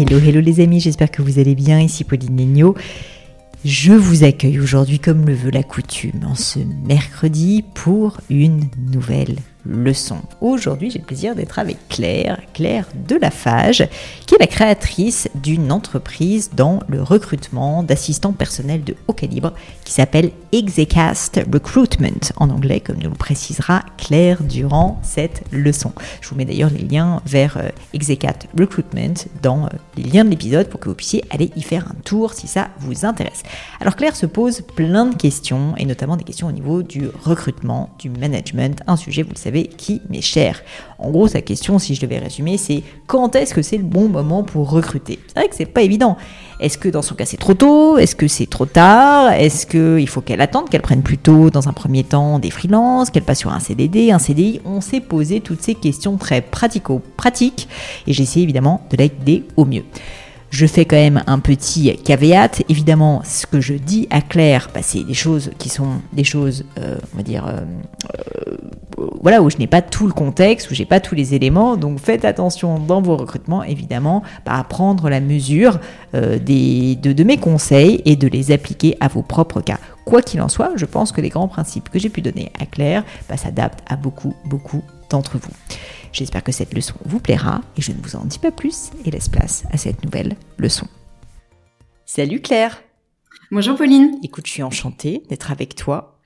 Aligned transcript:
Hello, 0.00 0.20
hello 0.20 0.40
les 0.40 0.60
amis, 0.60 0.78
j'espère 0.78 1.10
que 1.10 1.22
vous 1.22 1.40
allez 1.40 1.56
bien. 1.56 1.80
Ici 1.80 2.04
Pauline 2.04 2.36
Legno. 2.36 2.76
Je 3.64 3.92
vous 3.92 4.22
accueille 4.22 4.60
aujourd'hui 4.60 5.00
comme 5.00 5.26
le 5.26 5.34
veut 5.34 5.50
la 5.50 5.64
coutume 5.64 6.24
en 6.24 6.36
ce 6.36 6.60
mercredi 6.86 7.64
pour 7.74 8.20
une 8.30 8.68
nouvelle 8.92 9.34
leçon. 9.68 10.18
Aujourd'hui, 10.40 10.90
j'ai 10.90 10.98
le 10.98 11.04
plaisir 11.04 11.34
d'être 11.34 11.58
avec 11.58 11.76
Claire, 11.88 12.40
Claire 12.54 12.86
Delafage, 13.06 13.86
qui 14.26 14.34
est 14.34 14.40
la 14.40 14.46
créatrice 14.46 15.28
d'une 15.34 15.70
entreprise 15.70 16.50
dans 16.56 16.80
le 16.88 17.02
recrutement 17.02 17.82
d'assistants 17.82 18.32
personnels 18.32 18.82
de 18.82 18.96
haut 19.06 19.12
calibre 19.12 19.52
qui 19.84 19.92
s'appelle 19.92 20.30
Execast 20.52 21.40
Recruitment, 21.52 22.32
en 22.36 22.50
anglais, 22.50 22.80
comme 22.80 22.96
nous 22.96 23.10
le 23.10 23.16
précisera 23.16 23.82
Claire 23.98 24.42
durant 24.42 24.98
cette 25.02 25.42
leçon. 25.52 25.92
Je 26.20 26.30
vous 26.30 26.36
mets 26.36 26.44
d'ailleurs 26.44 26.70
les 26.70 26.82
liens 26.82 27.20
vers 27.26 27.58
euh, 27.58 27.68
Execast 27.92 28.48
Recruitment 28.58 29.14
dans 29.42 29.66
euh, 29.66 29.68
les 29.96 30.04
liens 30.04 30.24
de 30.24 30.30
l'épisode 30.30 30.68
pour 30.68 30.80
que 30.80 30.88
vous 30.88 30.94
puissiez 30.94 31.24
aller 31.30 31.50
y 31.56 31.62
faire 31.62 31.86
un 31.88 32.00
tour 32.04 32.32
si 32.32 32.46
ça 32.46 32.68
vous 32.78 33.04
intéresse. 33.04 33.42
Alors 33.80 33.96
Claire 33.96 34.16
se 34.16 34.26
pose 34.26 34.62
plein 34.62 35.06
de 35.06 35.14
questions, 35.14 35.74
et 35.76 35.84
notamment 35.84 36.16
des 36.16 36.24
questions 36.24 36.46
au 36.46 36.52
niveau 36.52 36.82
du 36.82 37.08
recrutement, 37.22 37.90
du 37.98 38.08
management, 38.08 38.80
un 38.86 38.96
sujet, 38.96 39.22
vous 39.22 39.32
le 39.32 39.36
savez, 39.36 39.57
qui 39.64 40.00
m'est 40.08 40.20
cher. 40.20 40.62
En 40.98 41.10
gros, 41.10 41.28
sa 41.28 41.40
question, 41.40 41.78
si 41.78 41.94
je 41.94 42.00
devais 42.00 42.18
résumer, 42.18 42.56
c'est 42.56 42.82
quand 43.06 43.36
est-ce 43.36 43.54
que 43.54 43.62
c'est 43.62 43.76
le 43.76 43.84
bon 43.84 44.08
moment 44.08 44.42
pour 44.42 44.70
recruter? 44.70 45.18
C'est 45.28 45.38
vrai 45.38 45.48
que 45.48 45.54
c'est 45.54 45.66
pas 45.66 45.82
évident. 45.82 46.16
Est-ce 46.60 46.76
que 46.76 46.88
dans 46.88 47.02
son 47.02 47.14
cas 47.14 47.24
c'est 47.24 47.36
trop 47.36 47.54
tôt? 47.54 47.98
Est-ce 47.98 48.16
que 48.16 48.26
c'est 48.26 48.46
trop 48.46 48.66
tard? 48.66 49.32
Est-ce 49.32 49.66
qu'il 49.66 50.08
faut 50.08 50.20
qu'elle 50.20 50.40
attende, 50.40 50.68
qu'elle 50.68 50.82
prenne 50.82 51.02
plutôt 51.02 51.50
dans 51.50 51.68
un 51.68 51.72
premier 51.72 52.02
temps 52.02 52.38
des 52.38 52.50
freelances, 52.50 53.10
qu'elle 53.10 53.22
passe 53.22 53.38
sur 53.38 53.52
un 53.52 53.60
CDD, 53.60 54.10
un 54.10 54.18
CDI 54.18 54.60
On 54.64 54.80
s'est 54.80 55.00
posé 55.00 55.40
toutes 55.40 55.62
ces 55.62 55.74
questions 55.74 56.16
très 56.16 56.40
pratico-pratiques 56.40 57.68
et 58.06 58.12
j'ai 58.12 58.24
essayé 58.24 58.42
évidemment 58.42 58.82
de 58.90 58.96
l'aider 58.96 59.44
au 59.56 59.64
mieux. 59.64 59.84
Je 60.50 60.66
fais 60.66 60.86
quand 60.86 60.96
même 60.96 61.22
un 61.26 61.40
petit 61.40 61.94
caveat. 61.96 62.62
Évidemment, 62.68 63.22
ce 63.24 63.46
que 63.46 63.60
je 63.60 63.74
dis 63.74 64.06
à 64.10 64.22
Claire, 64.22 64.70
bah, 64.72 64.80
c'est 64.82 65.04
des 65.04 65.14
choses 65.14 65.50
qui 65.58 65.68
sont 65.68 66.00
des 66.12 66.24
choses, 66.24 66.64
euh, 66.78 66.96
on 67.12 67.16
va 67.18 67.22
dire, 67.22 67.46
euh, 67.46 67.60
euh, 68.50 68.56
voilà, 69.20 69.42
où 69.42 69.50
je 69.50 69.56
n'ai 69.56 69.66
pas 69.66 69.82
tout 69.82 70.06
le 70.06 70.12
contexte, 70.12 70.70
où 70.70 70.74
j'ai 70.74 70.84
pas 70.84 71.00
tous 71.00 71.14
les 71.14 71.34
éléments. 71.34 71.76
Donc 71.76 71.98
faites 71.98 72.24
attention 72.24 72.78
dans 72.78 73.00
vos 73.00 73.16
recrutements, 73.16 73.62
évidemment, 73.62 74.22
à 74.46 74.62
prendre 74.64 75.08
la 75.08 75.20
mesure 75.20 75.78
des, 76.12 76.96
de, 76.96 77.12
de 77.12 77.24
mes 77.24 77.36
conseils 77.36 78.02
et 78.04 78.16
de 78.16 78.28
les 78.28 78.50
appliquer 78.50 78.96
à 79.00 79.08
vos 79.08 79.22
propres 79.22 79.60
cas. 79.60 79.78
Quoi 80.04 80.22
qu'il 80.22 80.40
en 80.40 80.48
soit, 80.48 80.72
je 80.76 80.86
pense 80.86 81.12
que 81.12 81.20
les 81.20 81.28
grands 81.28 81.48
principes 81.48 81.90
que 81.90 81.98
j'ai 81.98 82.08
pu 82.08 82.22
donner 82.22 82.50
à 82.58 82.64
Claire 82.64 83.04
bah, 83.28 83.36
s'adaptent 83.36 83.82
à 83.86 83.96
beaucoup, 83.96 84.34
beaucoup 84.46 84.82
d'entre 85.10 85.36
vous. 85.36 85.52
J'espère 86.12 86.42
que 86.42 86.52
cette 86.52 86.72
leçon 86.74 86.94
vous 87.04 87.20
plaira 87.20 87.60
et 87.76 87.82
je 87.82 87.92
ne 87.92 87.98
vous 88.02 88.16
en 88.16 88.24
dis 88.24 88.38
pas 88.38 88.50
plus 88.50 88.90
et 89.04 89.10
laisse 89.10 89.28
place 89.28 89.64
à 89.70 89.76
cette 89.76 90.02
nouvelle 90.02 90.36
leçon. 90.56 90.86
Salut 92.06 92.40
Claire 92.40 92.82
Bonjour 93.50 93.76
Pauline 93.76 94.18
Écoute, 94.22 94.46
je 94.46 94.52
suis 94.52 94.62
enchantée 94.62 95.22
d'être 95.28 95.52
avec 95.52 95.74
toi. 95.74 96.17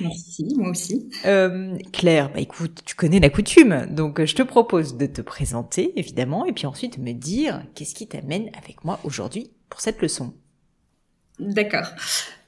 Merci, 0.00 0.54
moi 0.56 0.70
aussi. 0.70 1.10
Euh, 1.24 1.76
Claire, 1.92 2.30
bah 2.32 2.40
écoute, 2.40 2.82
tu 2.84 2.94
connais 2.94 3.20
la 3.20 3.30
coutume, 3.30 3.86
donc 3.90 4.24
je 4.24 4.34
te 4.34 4.42
propose 4.42 4.96
de 4.96 5.06
te 5.06 5.20
présenter 5.20 5.92
évidemment 5.96 6.44
et 6.44 6.52
puis 6.52 6.66
ensuite 6.66 6.98
me 6.98 7.12
dire 7.12 7.62
qu'est-ce 7.74 7.94
qui 7.94 8.06
t'amène 8.06 8.50
avec 8.56 8.84
moi 8.84 8.98
aujourd'hui 9.04 9.50
pour 9.68 9.80
cette 9.80 10.00
leçon. 10.02 10.32
D'accord. 11.38 11.88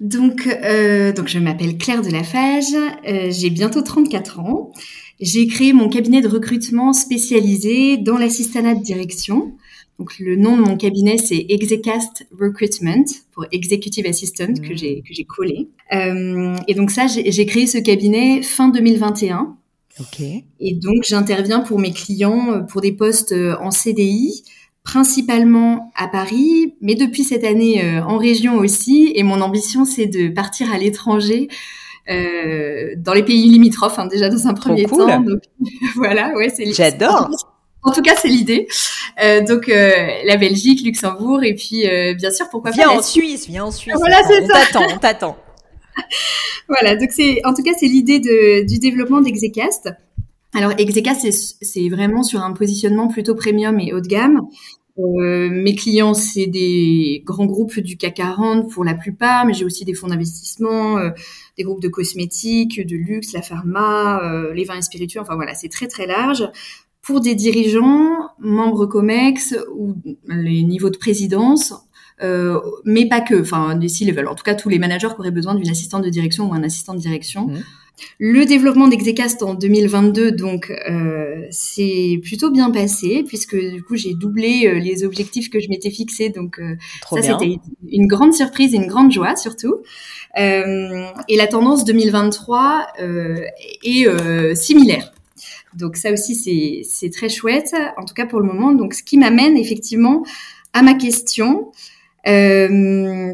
Donc, 0.00 0.46
euh, 0.46 1.12
donc 1.12 1.28
je 1.28 1.38
m'appelle 1.38 1.78
Claire 1.78 2.02
Delafage, 2.02 2.74
euh, 3.08 3.30
j'ai 3.30 3.50
bientôt 3.50 3.82
34 3.82 4.40
ans. 4.40 4.72
J'ai 5.20 5.46
créé 5.46 5.72
mon 5.72 5.88
cabinet 5.88 6.20
de 6.20 6.28
recrutement 6.28 6.92
spécialisé 6.92 7.96
dans 7.96 8.18
l'assistanat 8.18 8.74
de 8.74 8.82
direction. 8.82 9.56
Donc 9.98 10.18
le 10.18 10.36
nom 10.36 10.56
de 10.56 10.62
mon 10.62 10.76
cabinet 10.76 11.18
c'est 11.18 11.46
Execast 11.48 12.26
Recruitment 12.38 13.04
pour 13.32 13.46
Executive 13.52 14.06
Assistant 14.06 14.54
que 14.54 14.72
mmh. 14.72 14.76
j'ai 14.76 15.02
que 15.02 15.14
j'ai 15.14 15.24
collé. 15.24 15.68
Euh, 15.92 16.56
et 16.66 16.74
donc 16.74 16.90
ça 16.90 17.06
j'ai 17.06 17.46
créé 17.46 17.66
ce 17.66 17.78
cabinet 17.78 18.42
fin 18.42 18.68
2021. 18.68 19.56
Ok. 20.00 20.20
Et 20.20 20.74
donc 20.74 21.04
j'interviens 21.04 21.60
pour 21.60 21.78
mes 21.78 21.92
clients 21.92 22.52
euh, 22.52 22.60
pour 22.60 22.80
des 22.80 22.92
postes 22.92 23.32
euh, 23.32 23.56
en 23.60 23.70
CDI 23.70 24.42
principalement 24.84 25.90
à 25.96 26.06
Paris, 26.06 26.74
mais 26.80 26.94
depuis 26.94 27.24
cette 27.24 27.42
année 27.42 27.82
euh, 27.82 28.02
en 28.04 28.18
région 28.18 28.56
aussi. 28.56 29.12
Et 29.16 29.22
mon 29.22 29.40
ambition, 29.40 29.84
c'est 29.84 30.06
de 30.06 30.28
partir 30.28 30.72
à 30.72 30.78
l'étranger, 30.78 31.48
euh, 32.10 32.94
dans 32.98 33.14
les 33.14 33.24
pays 33.24 33.48
limitrophes, 33.48 33.98
hein, 33.98 34.06
déjà 34.06 34.28
dans 34.28 34.46
un 34.46 34.54
premier 34.54 34.84
temps. 34.84 35.20
Donc, 35.20 35.40
voilà, 35.96 36.34
ouais, 36.36 36.50
c'est. 36.50 36.70
J'adore. 36.72 37.30
En 37.84 37.92
tout 37.92 38.02
cas, 38.02 38.14
c'est 38.20 38.28
l'idée. 38.28 38.66
Euh, 39.22 39.42
donc 39.42 39.68
euh, 39.68 39.92
la 40.24 40.36
Belgique, 40.36 40.84
Luxembourg, 40.84 41.44
et 41.44 41.54
puis 41.54 41.88
euh, 41.88 42.14
bien 42.14 42.30
sûr, 42.30 42.48
pourquoi 42.50 42.70
viens 42.70 42.84
pas. 42.84 42.90
Viens 42.90 42.98
en 42.98 43.02
Suisse, 43.02 43.46
viens 43.46 43.64
en 43.64 43.70
Suisse. 43.70 43.94
Voilà, 43.96 44.22
c'est 44.26 44.46
ça. 44.46 44.54
On 44.54 44.72
t'attend, 44.72 44.94
on 44.94 44.98
t'attend. 44.98 45.36
voilà, 46.68 46.96
donc 46.96 47.10
c'est 47.12 47.40
en 47.44 47.54
tout 47.54 47.62
cas 47.62 47.72
c'est 47.78 47.86
l'idée 47.86 48.18
de, 48.18 48.66
du 48.66 48.78
développement 48.78 49.20
d'Execast. 49.20 49.90
Alors 50.54 50.72
Exeka, 50.78 51.14
c'est 51.14 51.88
vraiment 51.88 52.22
sur 52.22 52.40
un 52.40 52.52
positionnement 52.52 53.08
plutôt 53.08 53.34
premium 53.34 53.78
et 53.80 53.92
haut 53.92 54.00
de 54.00 54.06
gamme. 54.06 54.40
Euh, 54.98 55.50
mes 55.50 55.74
clients, 55.74 56.14
c'est 56.14 56.46
des 56.46 57.22
grands 57.24 57.46
groupes 57.46 57.80
du 57.80 57.96
CAC 57.96 58.14
40 58.14 58.70
pour 58.70 58.84
la 58.84 58.94
plupart, 58.94 59.44
mais 59.44 59.52
j'ai 59.52 59.64
aussi 59.64 59.84
des 59.84 59.94
fonds 59.94 60.06
d'investissement, 60.06 60.98
euh, 60.98 61.10
des 61.58 61.64
groupes 61.64 61.82
de 61.82 61.88
cosmétiques, 61.88 62.86
de 62.86 62.96
luxe, 62.96 63.32
la 63.32 63.42
pharma, 63.42 64.20
euh, 64.22 64.54
les 64.54 64.64
vins 64.64 64.76
et 64.76 64.82
spiritueux. 64.82 65.20
Enfin 65.20 65.34
voilà, 65.34 65.54
c'est 65.54 65.68
très 65.68 65.88
très 65.88 66.06
large. 66.06 66.48
Pour 67.04 67.20
des 67.20 67.34
dirigeants, 67.34 68.30
membres 68.38 68.86
COMEX 68.86 69.56
ou 69.74 69.94
les 70.28 70.62
niveaux 70.62 70.90
de 70.90 70.96
présidence, 70.96 71.74
euh, 72.22 72.58
mais 72.84 73.08
pas 73.08 73.20
que, 73.20 73.40
enfin 73.40 73.76
des 73.76 73.88
C-level. 73.88 74.26
En 74.26 74.34
tout 74.34 74.44
cas, 74.44 74.54
tous 74.54 74.68
les 74.68 74.78
managers 74.78 75.08
qui 75.08 75.20
auraient 75.20 75.30
besoin 75.30 75.54
d'une 75.54 75.70
assistante 75.70 76.02
de 76.02 76.10
direction 76.10 76.50
ou 76.50 76.54
un 76.54 76.62
assistant 76.62 76.94
de 76.94 77.00
direction. 77.00 77.48
Mmh. 77.48 77.62
Le 78.18 78.44
développement 78.44 78.88
d'Execast 78.88 79.42
en 79.42 79.54
2022, 79.54 80.32
donc, 80.32 80.72
euh, 80.88 81.46
c'est 81.50 82.20
plutôt 82.22 82.50
bien 82.50 82.70
passé 82.70 83.22
puisque 83.26 83.56
du 83.56 83.82
coup 83.82 83.96
j'ai 83.96 84.14
doublé 84.14 84.66
euh, 84.66 84.78
les 84.78 85.04
objectifs 85.04 85.50
que 85.50 85.60
je 85.60 85.68
m'étais 85.68 85.90
fixés. 85.90 86.30
Donc 86.30 86.58
euh, 86.58 86.76
ça 87.10 87.22
c'était 87.22 87.58
une 87.90 88.06
grande 88.06 88.34
surprise 88.34 88.74
et 88.74 88.76
une 88.76 88.86
grande 88.86 89.12
joie 89.12 89.36
surtout. 89.36 89.76
Euh, 90.38 91.06
et 91.28 91.36
la 91.36 91.46
tendance 91.46 91.84
2023 91.84 92.86
est 93.84 94.54
similaire. 94.54 95.12
Donc 95.76 95.96
ça 95.96 96.12
aussi 96.12 96.84
c'est 96.84 97.10
très 97.10 97.28
chouette, 97.28 97.74
en 97.96 98.04
tout 98.04 98.14
cas 98.14 98.26
pour 98.26 98.40
le 98.40 98.46
moment. 98.46 98.72
Donc 98.72 98.94
ce 98.94 99.02
qui 99.02 99.18
m'amène 99.18 99.56
effectivement 99.56 100.24
à 100.72 100.82
ma 100.82 100.94
question. 100.94 101.72
Euh, 102.26 103.32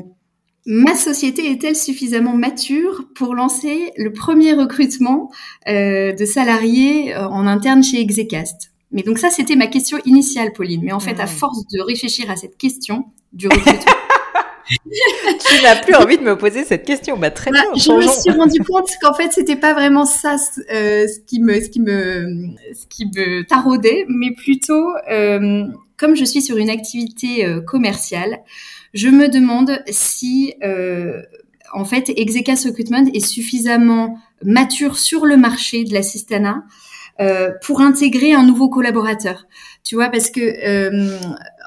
ma 0.66 0.94
société 0.94 1.50
est-elle 1.50 1.76
suffisamment 1.76 2.36
mature 2.36 3.04
pour 3.14 3.34
lancer 3.34 3.92
le 3.96 4.12
premier 4.12 4.52
recrutement 4.52 5.30
euh, 5.68 6.12
de 6.12 6.24
salariés 6.24 7.14
euh, 7.14 7.26
en 7.26 7.46
interne 7.46 7.82
chez 7.82 8.00
Execast? 8.00 8.72
Mais 8.92 9.02
donc 9.02 9.18
ça, 9.18 9.30
c'était 9.30 9.56
ma 9.56 9.68
question 9.68 9.98
initiale, 10.04 10.52
Pauline. 10.52 10.82
Mais 10.82 10.92
en 10.92 11.00
fait, 11.00 11.20
à 11.20 11.26
force 11.26 11.66
de 11.68 11.80
réfléchir 11.80 12.30
à 12.30 12.36
cette 12.36 12.56
question 12.56 13.04
du 13.32 13.46
recrutement, 13.46 13.92
tu 15.46 15.62
n'as 15.62 15.76
plus 15.76 15.94
envie 15.94 16.18
de 16.18 16.22
me 16.22 16.36
poser 16.36 16.64
cette 16.64 16.84
question. 16.84 17.16
Bah, 17.16 17.30
très 17.30 17.50
bah, 17.50 17.60
bien. 17.62 17.82
Je 17.82 17.92
me 17.92 18.06
suis 18.06 18.30
rendu 18.30 18.60
compte 18.60 18.88
qu'en 19.00 19.14
fait, 19.14 19.32
c'était 19.32 19.56
pas 19.56 19.74
vraiment 19.74 20.04
ça 20.04 20.36
euh, 20.72 21.06
ce 21.06 21.20
qui 21.26 21.40
me, 21.40 21.60
ce 21.60 21.68
qui 21.68 21.80
me, 21.80 22.54
ce 22.74 22.86
qui 22.88 23.06
me 23.06 23.42
taraudait, 23.42 24.04
mais 24.08 24.32
plutôt, 24.32 24.88
euh, 25.10 25.64
comme 25.96 26.14
je 26.14 26.24
suis 26.24 26.42
sur 26.42 26.56
une 26.56 26.70
activité 26.70 27.44
euh, 27.44 27.60
commerciale, 27.60 28.40
je 28.94 29.08
me 29.08 29.28
demande 29.28 29.82
si, 29.88 30.54
euh, 30.62 31.22
en 31.72 31.84
fait, 31.84 32.10
Execa 32.16 32.54
Recruitment 32.54 33.06
est 33.14 33.24
suffisamment 33.24 34.18
mature 34.42 34.98
sur 34.98 35.26
le 35.26 35.36
marché 35.36 35.84
de 35.84 35.92
l'assistanat 35.92 36.62
euh, 37.20 37.50
pour 37.62 37.80
intégrer 37.82 38.32
un 38.32 38.42
nouveau 38.42 38.68
collaborateur. 38.68 39.46
Tu 39.84 39.94
vois, 39.94 40.08
parce 40.08 40.30
que 40.30 40.40
euh, 40.40 41.18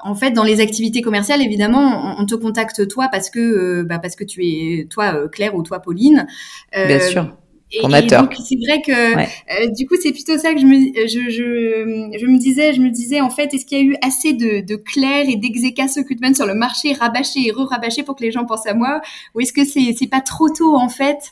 en 0.03 0.15
fait, 0.15 0.31
dans 0.31 0.43
les 0.43 0.59
activités 0.59 1.01
commerciales, 1.01 1.41
évidemment, 1.41 2.15
on, 2.19 2.25
te 2.25 2.35
contacte 2.35 2.87
toi 2.87 3.07
parce 3.11 3.29
que 3.29 3.39
euh, 3.39 3.83
bah, 3.83 3.99
parce 3.99 4.15
que 4.15 4.23
tu 4.23 4.45
es 4.45 4.85
toi 4.89 5.27
Claire 5.29 5.55
ou 5.55 5.63
toi 5.63 5.79
Pauline. 5.79 6.27
Bien 6.73 6.99
sûr. 6.99 7.37
Et, 7.75 7.81
donc 7.81 8.35
c'est 8.37 8.55
vrai 8.57 8.83
que 8.85 9.73
du 9.73 9.87
coup 9.87 9.95
c'est 9.99 10.11
plutôt 10.11 10.37
ça 10.37 10.53
que 10.53 10.59
je 10.59 10.65
me 10.67 10.75
je, 11.07 11.31
je, 11.31 12.19
je 12.19 12.25
me 12.27 12.37
disais 12.37 12.71
je 12.71 12.79
me 12.79 12.91
disais 12.91 13.19
en 13.19 13.31
fait 13.31 13.51
est-ce 13.51 13.65
qu'il 13.65 13.79
y 13.79 13.81
a 13.81 13.83
eu 13.83 13.95
assez 14.03 14.33
de, 14.33 14.63
de 14.63 14.75
Claire 14.75 15.25
et 15.27 15.37
d'Execa 15.37 15.85
Recruitment 15.97 16.35
sur 16.35 16.45
le 16.45 16.53
marché 16.53 16.93
rabâché 16.93 17.47
et 17.47 17.51
re-rabâché 17.51 18.03
pour 18.03 18.15
que 18.15 18.21
les 18.21 18.31
gens 18.31 18.45
pensent 18.45 18.67
à 18.67 18.75
moi? 18.75 19.01
Ou 19.33 19.41
est-ce 19.41 19.53
que 19.53 19.65
c'est 19.65 19.95
c'est 19.97 20.09
pas 20.09 20.21
trop 20.21 20.49
tôt 20.49 20.75
en 20.75 20.89
fait 20.89 21.31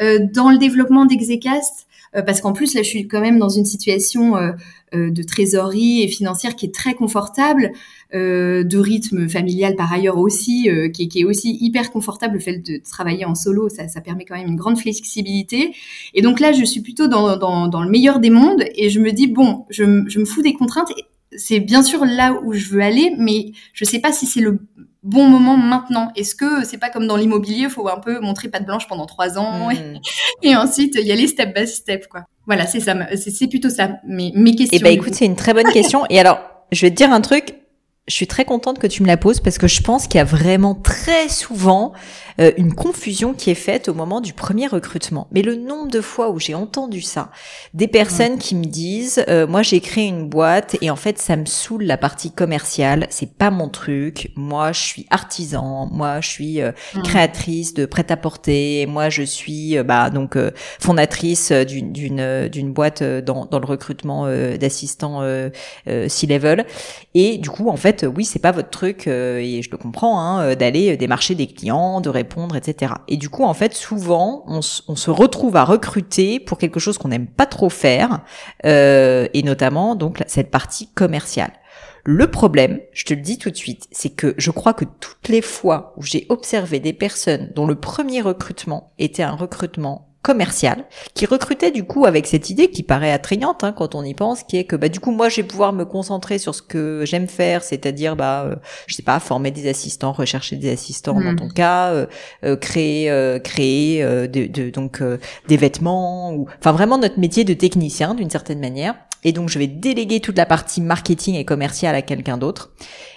dans 0.00 0.48
le 0.48 0.56
développement 0.56 1.04
d'Execast? 1.04 1.86
euh, 1.86 1.90
parce 2.20 2.42
qu'en 2.42 2.52
plus 2.52 2.74
là 2.74 2.82
je 2.82 2.88
suis 2.88 3.08
quand 3.08 3.20
même 3.20 3.38
dans 3.38 3.48
une 3.48 3.64
situation 3.64 4.36
euh, 4.36 4.52
euh, 4.94 5.10
de 5.10 5.22
trésorerie 5.22 6.02
et 6.02 6.08
financière 6.08 6.56
qui 6.56 6.66
est 6.66 6.74
très 6.74 6.94
confortable, 6.94 7.72
de 8.12 8.76
rythme 8.76 9.26
familial 9.26 9.74
par 9.74 9.90
ailleurs 9.90 10.18
aussi, 10.18 10.68
qui, 10.92 11.08
qui, 11.08 11.20
est 11.20 11.24
aussi 11.24 11.56
hyper 11.62 11.90
confortable. 11.90 12.34
Le 12.34 12.40
fait 12.40 12.58
de 12.58 12.76
travailler 12.76 13.24
en 13.24 13.34
solo, 13.34 13.70
ça, 13.70 13.88
ça, 13.88 14.02
permet 14.02 14.26
quand 14.26 14.36
même 14.36 14.48
une 14.48 14.56
grande 14.56 14.78
flexibilité. 14.78 15.74
Et 16.12 16.20
donc 16.20 16.38
là, 16.38 16.52
je 16.52 16.62
suis 16.62 16.82
plutôt 16.82 17.08
dans, 17.08 17.38
dans, 17.38 17.68
dans 17.68 17.82
le 17.82 17.88
meilleur 17.88 18.20
des 18.20 18.28
mondes 18.28 18.64
et 18.74 18.90
je 18.90 19.00
me 19.00 19.12
dis 19.12 19.28
bon, 19.28 19.64
je, 19.70 20.04
je 20.08 20.18
me 20.18 20.26
fous 20.26 20.42
des 20.42 20.52
contraintes. 20.52 20.92
C'est 21.34 21.60
bien 21.60 21.82
sûr 21.82 22.04
là 22.04 22.38
où 22.44 22.52
je 22.52 22.68
veux 22.68 22.82
aller, 22.82 23.14
mais 23.16 23.52
je 23.72 23.86
sais 23.86 23.98
pas 23.98 24.12
si 24.12 24.26
c'est 24.26 24.42
le 24.42 24.58
bon 25.02 25.28
moment 25.28 25.56
maintenant 25.56 26.12
Est-ce 26.16 26.34
que 26.34 26.64
c'est 26.64 26.78
pas 26.78 26.90
comme 26.90 27.06
dans 27.06 27.16
l'immobilier, 27.16 27.64
il 27.64 27.70
faut 27.70 27.88
un 27.88 27.98
peu 27.98 28.20
montrer 28.20 28.48
patte 28.48 28.66
blanche 28.66 28.86
pendant 28.88 29.06
trois 29.06 29.38
ans 29.38 29.70
hmm. 29.70 29.98
et, 30.42 30.56
ensuite 30.56 30.96
y 31.00 31.12
aller 31.12 31.26
step 31.26 31.54
by 31.54 31.66
step 31.66 32.08
quoi. 32.08 32.24
Voilà, 32.46 32.66
c'est 32.66 32.80
ça, 32.80 32.94
c'est 33.16 33.46
plutôt 33.46 33.70
ça. 33.70 33.98
Mais 34.06 34.32
mes 34.34 34.56
questions. 34.56 34.78
Eh 34.80 34.82
ben 34.82 34.92
écoute, 34.92 35.14
c'est 35.14 35.26
une 35.26 35.36
très 35.36 35.54
bonne 35.54 35.70
question. 35.72 36.04
et 36.10 36.18
alors, 36.18 36.40
je 36.72 36.80
vais 36.80 36.90
te 36.90 36.96
dire 36.96 37.12
un 37.12 37.20
truc 37.20 37.54
je 38.08 38.14
suis 38.14 38.26
très 38.26 38.44
contente 38.44 38.80
que 38.80 38.88
tu 38.88 39.02
me 39.02 39.06
la 39.06 39.16
poses 39.16 39.38
parce 39.38 39.58
que 39.58 39.68
je 39.68 39.80
pense 39.80 40.08
qu'il 40.08 40.18
y 40.18 40.20
a 40.20 40.24
vraiment 40.24 40.74
très 40.74 41.28
souvent 41.28 41.92
euh, 42.40 42.50
une 42.56 42.74
confusion 42.74 43.32
qui 43.32 43.50
est 43.50 43.54
faite 43.54 43.88
au 43.88 43.94
moment 43.94 44.20
du 44.20 44.32
premier 44.32 44.66
recrutement. 44.66 45.28
Mais 45.30 45.42
le 45.42 45.54
nombre 45.54 45.88
de 45.88 46.00
fois 46.00 46.30
où 46.30 46.40
j'ai 46.40 46.54
entendu 46.54 47.00
ça, 47.00 47.30
des 47.74 47.86
personnes 47.86 48.38
qui 48.38 48.56
me 48.56 48.64
disent 48.64 49.24
euh, 49.28 49.46
moi 49.46 49.62
j'ai 49.62 49.78
créé 49.78 50.06
une 50.06 50.28
boîte 50.28 50.76
et 50.80 50.90
en 50.90 50.96
fait 50.96 51.20
ça 51.20 51.36
me 51.36 51.46
saoule 51.46 51.84
la 51.84 51.96
partie 51.96 52.32
commerciale, 52.32 53.06
c'est 53.08 53.34
pas 53.38 53.52
mon 53.52 53.68
truc. 53.68 54.32
Moi 54.34 54.72
je 54.72 54.80
suis 54.80 55.06
artisan, 55.10 55.88
moi 55.92 56.20
je 56.20 56.28
suis 56.28 56.60
euh, 56.60 56.72
créatrice 57.04 57.72
de 57.72 57.86
prêt-à-porter, 57.86 58.86
moi 58.86 59.10
je 59.10 59.22
suis 59.22 59.80
bah 59.84 60.10
donc 60.10 60.36
fondatrice 60.80 61.52
d'une 61.52 61.92
d'une 61.92 62.48
d'une 62.48 62.72
boîte 62.72 63.04
dans 63.04 63.46
dans 63.46 63.60
le 63.60 63.66
recrutement 63.66 64.26
d'assistants 64.56 65.22
C-level 65.86 66.66
et 67.14 67.38
du 67.38 67.48
coup 67.48 67.68
en 67.68 67.76
fait 67.76 67.91
oui, 68.02 68.24
c'est 68.24 68.38
pas 68.38 68.52
votre 68.52 68.70
truc, 68.70 69.06
euh, 69.06 69.38
et 69.38 69.62
je 69.62 69.70
le 69.70 69.76
comprends, 69.76 70.20
hein, 70.20 70.42
euh, 70.42 70.54
d'aller 70.54 70.96
démarcher 70.96 71.34
des 71.34 71.46
clients, 71.46 72.00
de 72.00 72.08
répondre, 72.08 72.56
etc. 72.56 72.94
Et 73.08 73.16
du 73.16 73.28
coup, 73.28 73.44
en 73.44 73.54
fait, 73.54 73.74
souvent, 73.74 74.44
on, 74.46 74.62
se 74.62 75.10
retrouve 75.10 75.56
à 75.56 75.64
recruter 75.64 76.40
pour 76.40 76.58
quelque 76.58 76.80
chose 76.80 76.98
qu'on 76.98 77.08
n'aime 77.08 77.26
pas 77.26 77.46
trop 77.46 77.68
faire, 77.68 78.20
euh, 78.64 79.28
et 79.34 79.42
notamment 79.42 79.94
donc 79.94 80.22
cette 80.26 80.50
partie 80.50 80.88
commerciale. 80.92 81.52
Le 82.04 82.28
problème, 82.30 82.80
je 82.92 83.04
te 83.04 83.14
le 83.14 83.20
dis 83.20 83.38
tout 83.38 83.50
de 83.50 83.56
suite, 83.56 83.86
c'est 83.92 84.10
que 84.10 84.34
je 84.36 84.50
crois 84.50 84.74
que 84.74 84.84
toutes 84.84 85.28
les 85.28 85.42
fois 85.42 85.94
où 85.96 86.02
j'ai 86.02 86.26
observé 86.30 86.80
des 86.80 86.92
personnes 86.92 87.52
dont 87.54 87.66
le 87.66 87.76
premier 87.76 88.20
recrutement 88.20 88.92
était 88.98 89.22
un 89.22 89.36
recrutement 89.36 90.11
commercial 90.22 90.84
qui 91.14 91.26
recrutait 91.26 91.72
du 91.72 91.84
coup 91.84 92.06
avec 92.06 92.28
cette 92.28 92.48
idée 92.48 92.70
qui 92.70 92.84
paraît 92.84 93.10
attrayante 93.10 93.64
hein, 93.64 93.72
quand 93.72 93.96
on 93.96 94.04
y 94.04 94.14
pense 94.14 94.44
qui 94.44 94.56
est 94.56 94.64
que 94.64 94.76
bah 94.76 94.88
du 94.88 95.00
coup 95.00 95.10
moi 95.10 95.28
je 95.28 95.36
vais 95.36 95.42
pouvoir 95.42 95.72
me 95.72 95.84
concentrer 95.84 96.38
sur 96.38 96.54
ce 96.54 96.62
que 96.62 97.02
j'aime 97.04 97.26
faire 97.26 97.64
c'est-à-dire 97.64 98.14
bah 98.14 98.44
euh, 98.44 98.56
je 98.86 98.94
sais 98.94 99.02
pas 99.02 99.18
former 99.18 99.50
des 99.50 99.68
assistants 99.68 100.12
rechercher 100.12 100.56
des 100.56 100.70
assistants 100.70 101.20
dans 101.20 101.32
hmm. 101.32 101.36
ton 101.36 101.48
cas 101.48 101.90
euh, 101.90 102.06
euh, 102.44 102.56
créer 102.56 103.10
créer 103.42 104.02
de, 104.04 104.46
de, 104.46 104.70
donc 104.70 105.02
des 105.48 105.56
vêtements 105.56 106.32
ou 106.32 106.46
enfin 106.58 106.70
vraiment 106.70 106.98
notre 106.98 107.18
métier 107.18 107.42
de 107.42 107.54
technicien 107.54 108.14
d'une 108.14 108.30
certaine 108.30 108.60
manière 108.60 108.94
et 109.24 109.32
donc 109.32 109.48
je 109.48 109.58
vais 109.58 109.66
déléguer 109.66 110.20
toute 110.20 110.36
la 110.36 110.46
partie 110.46 110.80
marketing 110.80 111.34
et 111.34 111.44
commerciale 111.44 111.96
à 111.96 112.02
quelqu'un 112.02 112.38
d'autre 112.38 112.72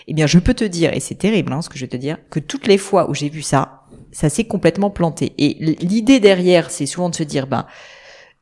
eh 0.08 0.14
bien 0.14 0.26
je 0.26 0.40
peux 0.40 0.56
te 0.56 0.64
dire 0.64 0.92
et 0.94 1.00
c'est 1.00 1.16
terrible 1.16 1.54
hein, 1.54 1.62
ce 1.62 1.70
que 1.70 1.78
je 1.78 1.86
vais 1.86 1.90
te 1.90 1.98
dire 1.98 2.18
que 2.32 2.40
toutes 2.40 2.66
les 2.66 2.80
fois 2.80 3.10
où 3.10 3.14
j'ai 3.14 3.30
vu 3.30 3.44
ça 3.44 3.75
ça 4.16 4.30
s'est 4.30 4.46
complètement 4.46 4.90
planté. 4.90 5.34
Et 5.38 5.58
l'idée 5.82 6.22
derrière, 6.22 6.72
c'est 6.72 6.86
souvent 6.86 7.10
de 7.10 7.16
se 7.16 7.24
dire, 7.24 7.48
ben, 7.48 7.66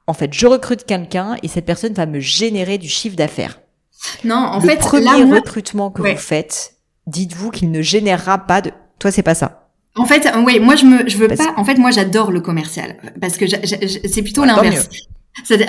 en 0.06 0.14
fait, 0.14 0.32
je 0.32 0.46
recrute 0.46 0.86
quelqu'un 0.86 1.36
et 1.42 1.48
cette 1.48 1.66
personne 1.66 1.94
va 1.94 2.06
me 2.06 2.20
générer 2.20 2.78
du 2.78 2.88
chiffre 2.88 3.16
d'affaires. 3.16 3.60
Non, 4.24 4.36
en 4.36 4.62
fait, 4.62 4.76
le 4.76 4.80
premier 4.82 5.24
recrutement 5.24 5.90
que 5.90 6.04
vous 6.04 6.18
faites, 6.18 6.76
dites-vous 7.08 7.50
qu'il 7.50 7.72
ne 7.72 7.82
générera 7.82 8.38
pas 8.38 8.62
de. 8.62 8.72
Toi, 9.00 9.10
c'est 9.10 9.24
pas 9.24 9.34
ça. 9.34 9.72
En 9.96 10.06
fait, 10.06 10.32
oui, 10.46 10.60
moi 10.60 10.76
je 10.76 10.86
me, 10.86 11.10
je 11.10 11.18
veux 11.18 11.28
pas. 11.28 11.54
En 11.58 11.64
fait, 11.64 11.76
moi 11.76 11.90
j'adore 11.90 12.32
le 12.32 12.42
commercial 12.42 12.98
parce 13.20 13.38
que 13.38 13.46
c'est 13.48 14.22
plutôt 14.22 14.44
l'inverse. 14.46 14.90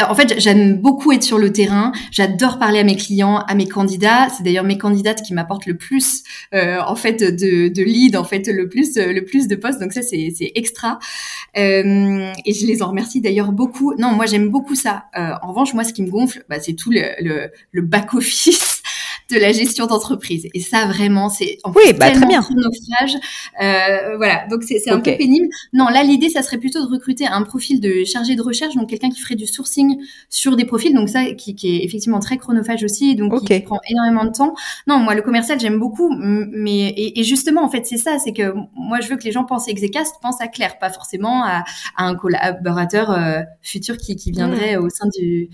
En 0.08 0.14
fait, 0.14 0.34
j'aime 0.38 0.76
beaucoup 0.76 1.10
être 1.12 1.22
sur 1.22 1.38
le 1.38 1.50
terrain. 1.50 1.92
J'adore 2.10 2.58
parler 2.58 2.80
à 2.80 2.84
mes 2.84 2.96
clients, 2.96 3.38
à 3.38 3.54
mes 3.54 3.66
candidats. 3.66 4.28
C'est 4.28 4.42
d'ailleurs 4.42 4.64
mes 4.64 4.78
candidates 4.78 5.22
qui 5.22 5.32
m'apportent 5.32 5.66
le 5.66 5.76
plus, 5.76 6.22
euh, 6.52 6.78
en 6.86 6.96
fait, 6.96 7.22
de, 7.22 7.68
de 7.68 7.82
lead, 7.82 8.14
en 8.16 8.24
fait, 8.24 8.46
le 8.48 8.68
plus, 8.68 8.96
le 8.96 9.20
plus 9.24 9.48
de 9.48 9.56
postes. 9.56 9.80
Donc 9.80 9.92
ça, 9.92 10.02
c'est 10.02 10.34
extra. 10.54 10.98
Euh, 11.56 12.30
et 12.44 12.52
je 12.52 12.66
les 12.66 12.82
en 12.82 12.88
remercie 12.88 13.20
d'ailleurs 13.20 13.52
beaucoup. 13.52 13.94
Non, 13.98 14.12
moi 14.12 14.26
j'aime 14.26 14.48
beaucoup 14.50 14.74
ça. 14.74 15.04
Euh, 15.16 15.32
en 15.42 15.48
revanche, 15.48 15.72
moi, 15.72 15.84
ce 15.84 15.92
qui 15.92 16.02
me 16.02 16.10
gonfle, 16.10 16.44
bah, 16.48 16.60
c'est 16.60 16.74
tout 16.74 16.90
le, 16.90 17.02
le, 17.20 17.50
le 17.72 17.82
back 17.82 18.14
office 18.14 18.73
de 19.30 19.38
la 19.38 19.52
gestion 19.52 19.86
d'entreprise. 19.86 20.46
Et 20.54 20.60
ça, 20.60 20.86
vraiment, 20.86 21.28
c'est 21.28 21.58
en 21.64 21.72
oui, 21.72 21.92
bah, 21.98 22.10
très 22.10 22.26
bien. 22.26 22.42
chronophage. 22.42 23.16
Euh, 23.62 24.16
voilà, 24.16 24.46
donc 24.48 24.62
c'est 24.64 24.90
un 24.90 25.00
peu 25.00 25.16
pénible. 25.16 25.46
Non, 25.72 25.86
là, 25.88 26.02
l'idée, 26.02 26.28
ça 26.28 26.42
serait 26.42 26.58
plutôt 26.58 26.84
de 26.84 26.90
recruter 26.90 27.26
un 27.26 27.42
profil 27.42 27.80
de 27.80 28.04
chargé 28.04 28.34
de 28.34 28.42
recherche, 28.42 28.74
donc 28.74 28.88
quelqu'un 28.88 29.10
qui 29.10 29.20
ferait 29.20 29.34
du 29.34 29.46
sourcing 29.46 29.96
sur 30.28 30.56
des 30.56 30.64
profils, 30.64 30.94
donc 30.94 31.08
ça, 31.08 31.32
qui, 31.32 31.54
qui 31.54 31.76
est 31.76 31.84
effectivement 31.84 32.20
très 32.20 32.36
chronophage 32.36 32.84
aussi, 32.84 33.14
donc 33.14 33.44
qui 33.44 33.60
prend 33.60 33.80
énormément 33.88 34.24
de 34.24 34.32
temps. 34.32 34.54
Non, 34.86 34.98
moi, 34.98 35.14
le 35.14 35.22
commercial, 35.22 35.58
j'aime 35.58 35.78
beaucoup, 35.78 36.14
mais 36.18 36.88
et, 36.88 37.20
et, 37.20 37.24
justement, 37.24 37.64
en 37.64 37.70
fait, 37.70 37.86
c'est 37.86 37.96
ça, 37.96 38.18
c'est 38.18 38.32
que 38.32 38.54
moi, 38.74 39.00
je 39.00 39.08
veux 39.08 39.16
que 39.16 39.24
les 39.24 39.32
gens 39.32 39.44
pensent 39.44 39.68
Execast, 39.68 40.16
pensent 40.20 40.40
à 40.40 40.48
Claire, 40.48 40.78
pas 40.78 40.90
forcément 40.90 41.44
à, 41.44 41.64
à 41.96 42.04
un 42.06 42.14
collaborateur 42.14 43.10
euh, 43.10 43.40
futur 43.62 43.96
qui, 43.96 44.16
qui 44.16 44.30
viendrait 44.30 44.76
mmh. 44.76 44.84
au 44.84 44.90
sein 44.90 45.08
du 45.18 45.48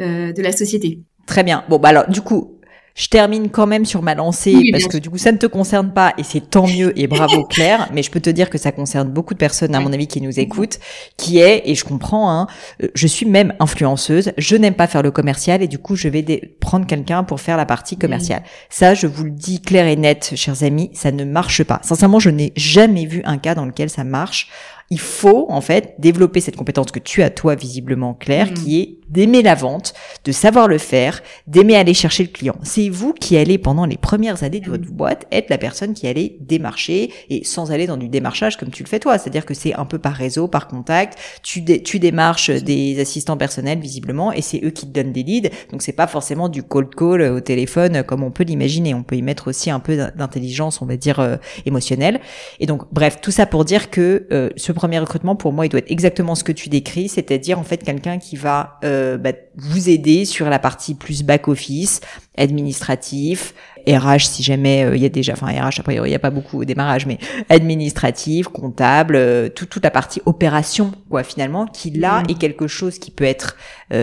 euh, 0.00 0.32
de 0.32 0.42
la 0.42 0.50
société. 0.50 1.00
Très 1.26 1.42
bien. 1.42 1.64
Bon, 1.68 1.78
bah 1.78 1.90
alors, 1.90 2.08
du 2.08 2.20
coup, 2.20 2.53
je 2.94 3.08
termine 3.08 3.50
quand 3.50 3.66
même 3.66 3.84
sur 3.84 4.02
ma 4.02 4.14
lancée 4.14 4.70
parce 4.70 4.86
que 4.86 4.98
du 4.98 5.10
coup 5.10 5.18
ça 5.18 5.32
ne 5.32 5.36
te 5.36 5.46
concerne 5.46 5.92
pas 5.92 6.14
et 6.16 6.22
c'est 6.22 6.40
tant 6.40 6.66
mieux 6.66 6.96
et 6.98 7.08
bravo 7.08 7.44
Claire, 7.50 7.88
mais 7.92 8.02
je 8.02 8.10
peux 8.10 8.20
te 8.20 8.30
dire 8.30 8.50
que 8.50 8.58
ça 8.58 8.70
concerne 8.70 9.08
beaucoup 9.08 9.34
de 9.34 9.38
personnes 9.38 9.74
à 9.74 9.80
mon 9.80 9.92
avis 9.92 10.06
qui 10.06 10.20
nous 10.20 10.38
écoutent, 10.38 10.78
qui 11.16 11.38
est 11.38 11.62
et 11.64 11.74
je 11.74 11.84
comprends, 11.84 12.30
hein, 12.30 12.46
euh, 12.82 12.88
je 12.94 13.06
suis 13.06 13.26
même 13.26 13.52
influenceuse, 13.58 14.32
je 14.38 14.56
n'aime 14.56 14.74
pas 14.74 14.86
faire 14.86 15.02
le 15.02 15.10
commercial 15.10 15.60
et 15.60 15.66
du 15.66 15.78
coup 15.78 15.96
je 15.96 16.08
vais 16.08 16.24
prendre 16.60 16.86
quelqu'un 16.86 17.24
pour 17.24 17.40
faire 17.40 17.56
la 17.56 17.66
partie 17.66 17.96
commerciale. 17.96 18.42
Ça, 18.70 18.94
je 18.94 19.06
vous 19.06 19.24
le 19.24 19.30
dis 19.30 19.60
clair 19.60 19.86
et 19.86 19.96
net, 19.96 20.32
chers 20.36 20.62
amis, 20.62 20.90
ça 20.94 21.10
ne 21.10 21.24
marche 21.24 21.64
pas. 21.64 21.80
Sincèrement, 21.82 22.20
je 22.20 22.30
n'ai 22.30 22.52
jamais 22.56 23.06
vu 23.06 23.22
un 23.24 23.38
cas 23.38 23.54
dans 23.54 23.66
lequel 23.66 23.90
ça 23.90 24.04
marche 24.04 24.48
il 24.90 25.00
faut 25.00 25.46
en 25.48 25.60
fait 25.60 25.94
développer 25.98 26.40
cette 26.40 26.56
compétence 26.56 26.90
que 26.90 26.98
tu 26.98 27.22
as 27.22 27.30
toi 27.30 27.54
visiblement 27.54 28.14
Claire, 28.14 28.50
mm. 28.50 28.54
qui 28.54 28.80
est 28.80 28.98
d'aimer 29.08 29.42
la 29.42 29.54
vente, 29.54 29.94
de 30.24 30.32
savoir 30.32 30.68
le 30.68 30.78
faire, 30.78 31.22
d'aimer 31.46 31.76
aller 31.76 31.94
chercher 31.94 32.22
le 32.22 32.30
client. 32.30 32.56
C'est 32.62 32.88
vous 32.88 33.12
qui 33.12 33.36
allez 33.36 33.58
pendant 33.58 33.86
les 33.86 33.96
premières 33.96 34.42
années 34.42 34.60
de 34.60 34.70
votre 34.70 34.90
boîte 34.90 35.26
être 35.30 35.50
la 35.50 35.58
personne 35.58 35.94
qui 35.94 36.06
allait 36.06 36.36
démarcher 36.40 37.12
et 37.30 37.44
sans 37.44 37.72
aller 37.72 37.86
dans 37.86 37.96
du 37.96 38.08
démarchage 38.08 38.56
comme 38.56 38.70
tu 38.70 38.82
le 38.82 38.88
fais 38.88 39.00
toi. 39.00 39.18
C'est-à-dire 39.18 39.44
que 39.44 39.54
c'est 39.54 39.74
un 39.74 39.84
peu 39.84 39.98
par 39.98 40.14
réseau, 40.14 40.48
par 40.48 40.68
contact. 40.68 41.18
Tu, 41.42 41.64
tu 41.82 41.98
démarches 41.98 42.50
des 42.50 43.00
assistants 43.00 43.36
personnels 43.36 43.78
visiblement 43.78 44.32
et 44.32 44.42
c'est 44.42 44.60
eux 44.64 44.70
qui 44.70 44.86
te 44.86 44.92
donnent 44.92 45.12
des 45.12 45.22
leads. 45.22 45.50
Donc 45.70 45.82
c'est 45.82 45.92
pas 45.92 46.06
forcément 46.06 46.48
du 46.48 46.62
cold 46.62 46.94
call 46.94 47.22
au 47.22 47.40
téléphone 47.40 48.02
comme 48.04 48.22
on 48.22 48.30
peut 48.30 48.44
l'imaginer. 48.44 48.94
On 48.94 49.02
peut 49.02 49.16
y 49.16 49.22
mettre 49.22 49.48
aussi 49.48 49.70
un 49.70 49.80
peu 49.80 49.96
d'intelligence, 49.96 50.80
on 50.82 50.86
va 50.86 50.96
dire 50.96 51.20
euh, 51.20 51.36
émotionnelle. 51.66 52.20
Et 52.60 52.66
donc 52.66 52.82
bref, 52.92 53.18
tout 53.20 53.30
ça 53.30 53.46
pour 53.46 53.64
dire 53.64 53.90
que 53.90 54.26
euh, 54.32 54.50
ce 54.56 54.72
premier 54.72 54.98
recrutement 54.98 55.36
pour 55.36 55.52
moi 55.52 55.66
il 55.66 55.68
doit 55.68 55.78
être 55.78 55.90
exactement 55.90 56.34
ce 56.34 56.44
que 56.44 56.52
tu 56.52 56.68
décris, 56.68 57.08
c'est-à-dire 57.08 57.58
en 57.58 57.64
fait 57.64 57.82
quelqu'un 57.82 58.18
qui 58.18 58.36
va 58.36 58.78
euh, 58.84 58.93
bah, 59.20 59.32
vous 59.56 59.88
aider 59.88 60.24
sur 60.24 60.48
la 60.48 60.58
partie 60.58 60.94
plus 60.94 61.22
back 61.22 61.48
office, 61.48 62.00
administratif, 62.36 63.54
RH 63.86 64.20
si 64.20 64.42
jamais 64.42 64.88
il 64.94 65.02
y 65.02 65.04
a 65.04 65.10
déjà, 65.10 65.34
enfin 65.34 65.46
RH 65.46 65.80
après 65.80 65.96
il 65.96 66.02
n'y 66.02 66.14
a 66.14 66.18
pas 66.18 66.30
beaucoup 66.30 66.60
au 66.60 66.64
démarrage, 66.64 67.06
mais 67.06 67.18
administratif, 67.50 68.48
comptable, 68.48 69.50
toute 69.54 69.82
la 69.82 69.90
partie 69.90 70.22
opération 70.24 70.92
quoi 71.10 71.22
finalement, 71.22 71.66
qui 71.66 71.90
là 71.90 72.22
mmh. 72.22 72.30
est 72.30 72.38
quelque 72.38 72.66
chose 72.66 72.98
qui 72.98 73.10
peut 73.10 73.24
être 73.24 73.56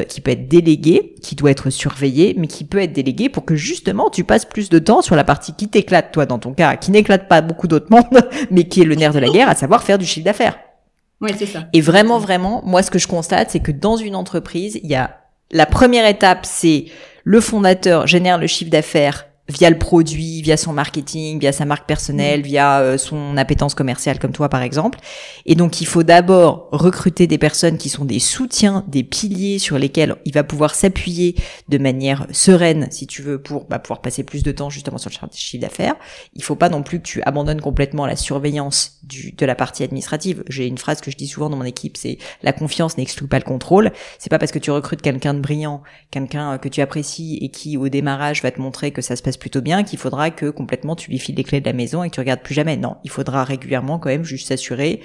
qui 0.07 0.21
peut 0.21 0.31
être 0.31 0.47
délégué, 0.47 1.15
qui 1.21 1.35
doit 1.35 1.51
être 1.51 1.69
surveillé, 1.69 2.35
mais 2.37 2.47
qui 2.47 2.63
peut 2.63 2.77
être 2.77 2.93
délégué 2.93 3.27
pour 3.27 3.43
que 3.43 3.55
justement 3.55 4.09
tu 4.09 4.23
passes 4.23 4.45
plus 4.45 4.69
de 4.69 4.79
temps 4.79 5.01
sur 5.01 5.15
la 5.15 5.23
partie 5.23 5.53
qui 5.53 5.67
t'éclate 5.67 6.11
toi 6.11 6.25
dans 6.25 6.39
ton 6.39 6.53
cas, 6.53 6.77
qui 6.77 6.91
n'éclate 6.91 7.27
pas 7.27 7.41
beaucoup 7.41 7.67
d'autres 7.67 7.87
mondes, 7.91 8.29
mais 8.51 8.65
qui 8.65 8.81
est 8.81 8.85
le 8.85 8.95
nerf 8.95 9.13
de 9.13 9.19
la 9.19 9.29
guerre, 9.29 9.49
à 9.49 9.55
savoir 9.55 9.83
faire 9.83 9.97
du 9.97 10.05
chiffre 10.05 10.25
d'affaires. 10.25 10.57
Oui, 11.21 11.31
c'est 11.37 11.45
ça. 11.45 11.67
Et 11.73 11.81
vraiment, 11.81 12.17
vraiment, 12.17 12.61
moi, 12.65 12.81
ce 12.83 12.91
que 12.91 12.99
je 12.99 13.07
constate, 13.07 13.51
c'est 13.51 13.59
que 13.59 13.71
dans 13.71 13.95
une 13.95 14.15
entreprise, 14.15 14.79
il 14.83 14.89
y 14.89 14.95
a 14.95 15.17
la 15.51 15.65
première 15.65 16.07
étape, 16.07 16.45
c'est 16.45 16.85
le 17.23 17.39
fondateur 17.39 18.07
génère 18.07 18.37
le 18.37 18.47
chiffre 18.47 18.71
d'affaires 18.71 19.27
via 19.51 19.69
le 19.69 19.77
produit, 19.77 20.41
via 20.41 20.57
son 20.57 20.73
marketing, 20.73 21.39
via 21.39 21.51
sa 21.51 21.65
marque 21.65 21.87
personnelle, 21.87 22.39
mm. 22.39 22.43
via 22.43 22.79
euh, 22.79 22.97
son 22.97 23.37
appétence 23.37 23.75
commerciale 23.75 24.19
comme 24.19 24.31
toi 24.31 24.49
par 24.49 24.61
exemple. 24.61 24.99
Et 25.45 25.55
donc 25.55 25.81
il 25.81 25.87
faut 25.87 26.03
d'abord 26.03 26.69
recruter 26.71 27.27
des 27.27 27.37
personnes 27.37 27.77
qui 27.77 27.89
sont 27.89 28.05
des 28.05 28.19
soutiens, 28.19 28.83
des 28.87 29.03
piliers 29.03 29.59
sur 29.59 29.77
lesquels 29.77 30.15
il 30.25 30.33
va 30.33 30.43
pouvoir 30.43 30.75
s'appuyer 30.75 31.35
de 31.69 31.77
manière 31.77 32.27
sereine, 32.31 32.87
si 32.91 33.07
tu 33.07 33.21
veux, 33.21 33.41
pour 33.41 33.65
bah, 33.65 33.79
pouvoir 33.79 34.01
passer 34.01 34.23
plus 34.23 34.43
de 34.43 34.51
temps 34.51 34.69
justement 34.69 34.97
sur 34.97 35.09
le 35.09 35.27
chiffre 35.33 35.61
d'affaires. 35.61 35.95
Il 36.35 36.43
faut 36.43 36.55
pas 36.55 36.69
non 36.69 36.83
plus 36.83 36.99
que 36.99 37.05
tu 37.05 37.21
abandonnes 37.23 37.61
complètement 37.61 38.05
la 38.05 38.15
surveillance 38.15 38.99
du, 39.03 39.33
de 39.33 39.45
la 39.45 39.55
partie 39.55 39.83
administrative. 39.83 40.43
J'ai 40.47 40.67
une 40.67 40.77
phrase 40.77 41.01
que 41.01 41.11
je 41.11 41.17
dis 41.17 41.27
souvent 41.27 41.49
dans 41.49 41.57
mon 41.57 41.65
équipe, 41.65 41.97
c'est 41.97 42.17
la 42.43 42.53
confiance 42.53 42.97
n'exclut 42.97 43.27
pas 43.27 43.37
le 43.37 43.43
contrôle. 43.43 43.91
C'est 44.19 44.29
pas 44.29 44.39
parce 44.39 44.51
que 44.51 44.59
tu 44.59 44.71
recrutes 44.71 45.01
quelqu'un 45.01 45.33
de 45.33 45.39
brillant, 45.39 45.81
quelqu'un 46.09 46.57
que 46.57 46.69
tu 46.69 46.81
apprécies 46.81 47.37
et 47.41 47.49
qui 47.49 47.77
au 47.77 47.89
démarrage 47.89 48.41
va 48.41 48.51
te 48.51 48.61
montrer 48.61 48.91
que 48.91 49.01
ça 49.01 49.15
se 49.15 49.21
passe 49.21 49.37
plutôt 49.41 49.61
bien 49.61 49.83
qu'il 49.83 49.97
faudra 49.97 50.29
que 50.29 50.51
complètement 50.51 50.95
tu 50.95 51.09
lui 51.09 51.17
files 51.17 51.35
les 51.35 51.43
clés 51.43 51.59
de 51.59 51.65
la 51.65 51.73
maison 51.73 52.03
et 52.03 52.09
que 52.09 52.13
tu 52.13 52.19
regardes 52.19 52.41
plus 52.41 52.53
jamais. 52.53 52.77
Non, 52.77 52.97
il 53.03 53.09
faudra 53.09 53.43
régulièrement 53.43 53.97
quand 53.97 54.09
même 54.09 54.23
juste 54.23 54.47
s'assurer 54.47 55.01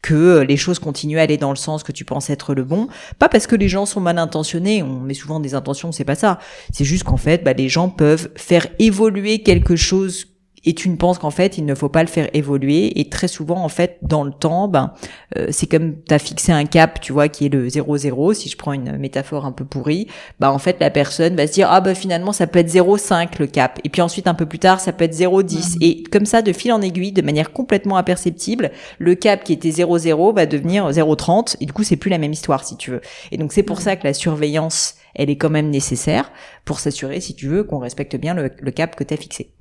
que 0.00 0.40
les 0.40 0.56
choses 0.56 0.78
continuent 0.78 1.18
à 1.18 1.22
aller 1.22 1.36
dans 1.36 1.50
le 1.50 1.56
sens 1.56 1.82
que 1.82 1.92
tu 1.92 2.06
penses 2.06 2.30
être 2.30 2.54
le 2.54 2.64
bon. 2.64 2.88
Pas 3.18 3.28
parce 3.28 3.46
que 3.46 3.54
les 3.54 3.68
gens 3.68 3.84
sont 3.84 4.00
mal 4.00 4.18
intentionnés, 4.18 4.82
on 4.82 5.00
met 5.00 5.14
souvent 5.14 5.38
des 5.38 5.54
intentions, 5.54 5.92
c'est 5.92 6.04
pas 6.04 6.14
ça. 6.14 6.38
C'est 6.72 6.84
juste 6.84 7.04
qu'en 7.04 7.18
fait, 7.18 7.44
bah, 7.44 7.52
les 7.52 7.68
gens 7.68 7.90
peuvent 7.90 8.30
faire 8.36 8.66
évoluer 8.78 9.42
quelque 9.42 9.76
chose 9.76 10.33
et 10.64 10.74
tu 10.74 10.88
ne 10.88 10.96
penses 10.96 11.18
qu'en 11.18 11.30
fait 11.30 11.58
il 11.58 11.64
ne 11.64 11.74
faut 11.74 11.88
pas 11.88 12.02
le 12.02 12.08
faire 12.08 12.28
évoluer. 12.34 12.98
Et 12.98 13.08
très 13.08 13.28
souvent 13.28 13.62
en 13.62 13.68
fait 13.68 13.98
dans 14.02 14.24
le 14.24 14.32
temps 14.32 14.68
ben 14.68 14.92
euh, 15.36 15.48
c'est 15.50 15.66
comme 15.66 15.96
tu 16.06 16.14
as 16.14 16.18
fixé 16.18 16.52
un 16.52 16.64
cap 16.64 17.00
tu 17.00 17.12
vois 17.12 17.28
qui 17.28 17.46
est 17.46 17.48
le 17.48 17.68
0,0 17.68 18.34
si 18.34 18.48
je 18.48 18.56
prends 18.56 18.72
une 18.72 18.96
métaphore 18.98 19.44
un 19.46 19.52
peu 19.52 19.64
pourrie 19.64 20.06
bah 20.40 20.52
en 20.52 20.58
fait 20.58 20.76
la 20.80 20.90
personne 20.90 21.36
va 21.36 21.46
se 21.46 21.52
dire 21.52 21.68
ah 21.70 21.80
bah 21.80 21.94
finalement 21.94 22.32
ça 22.32 22.46
peut 22.46 22.58
être 22.58 22.72
0,5 22.72 23.28
le 23.38 23.46
cap. 23.46 23.80
Et 23.84 23.88
puis 23.88 24.02
ensuite 24.02 24.26
un 24.26 24.34
peu 24.34 24.46
plus 24.46 24.58
tard 24.58 24.80
ça 24.80 24.92
peut 24.92 25.04
être 25.04 25.14
0,10 25.14 25.76
et 25.80 26.02
comme 26.04 26.26
ça 26.26 26.42
de 26.42 26.52
fil 26.52 26.72
en 26.72 26.80
aiguille 26.80 27.12
de 27.12 27.22
manière 27.22 27.52
complètement 27.52 27.96
imperceptible 27.96 28.70
le 28.98 29.14
cap 29.14 29.44
qui 29.44 29.52
était 29.52 29.70
0,0 29.70 30.34
va 30.34 30.46
devenir 30.46 30.90
0,30 30.90 31.56
et 31.60 31.66
du 31.66 31.72
coup 31.72 31.82
c'est 31.82 31.96
plus 31.96 32.10
la 32.10 32.18
même 32.18 32.32
histoire 32.32 32.64
si 32.64 32.76
tu 32.76 32.90
veux. 32.90 33.00
Et 33.32 33.36
donc 33.36 33.52
c'est 33.52 33.62
pour 33.62 33.80
ça 33.80 33.96
que 33.96 34.04
la 34.04 34.14
surveillance 34.14 34.94
elle 35.14 35.30
est 35.30 35.36
quand 35.36 35.50
même 35.50 35.70
nécessaire 35.70 36.32
pour 36.64 36.80
s'assurer, 36.80 37.20
si 37.20 37.34
tu 37.34 37.48
veux, 37.48 37.64
qu'on 37.64 37.78
respecte 37.78 38.16
bien 38.16 38.34
le, 38.34 38.48
cap 38.70 38.96
que 38.96 39.04
tu 39.04 39.14
as 39.14 39.16
fixé. 39.16 39.52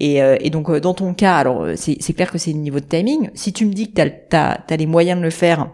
Et, 0.00 0.22
euh, 0.22 0.36
et, 0.40 0.50
donc, 0.50 0.70
euh, 0.70 0.80
dans 0.80 0.94
ton 0.94 1.14
cas, 1.14 1.36
alors 1.36 1.62
euh, 1.62 1.74
c'est 1.76 2.12
clair 2.14 2.30
que 2.30 2.38
c'est 2.38 2.52
le 2.52 2.58
niveau 2.58 2.80
de 2.80 2.86
timing. 2.86 3.30
Si 3.34 3.52
tu 3.52 3.66
me 3.66 3.72
dis 3.72 3.92
que 3.92 4.00
tu 4.00 4.36
as, 4.36 4.76
les 4.76 4.86
moyens 4.86 5.18
de 5.18 5.24
le 5.24 5.30
faire, 5.30 5.68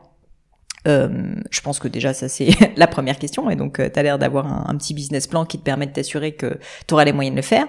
euh, 0.89 1.35
je 1.51 1.61
pense 1.61 1.79
que 1.79 1.89
déjà 1.89 2.15
ça 2.15 2.27
c'est 2.27 2.49
la 2.77 2.87
première 2.87 3.19
question 3.19 3.51
et 3.51 3.57
donc 3.57 3.77
tu 3.77 3.99
as 3.99 4.03
l'air 4.03 4.19
d'avoir 4.19 4.47
un, 4.47 4.75
petit 4.77 4.95
business 4.95 5.27
plan 5.27 5.45
qui 5.45 5.59
te 5.59 5.63
permet 5.63 5.87
de 5.87 5.93
t'assurer 5.93 6.33
que 6.33 6.59
tu 6.87 6.95
auras 6.95 7.05
les 7.05 7.13
moyens 7.13 7.35
de 7.35 7.41
le 7.41 7.47
faire. 7.47 7.67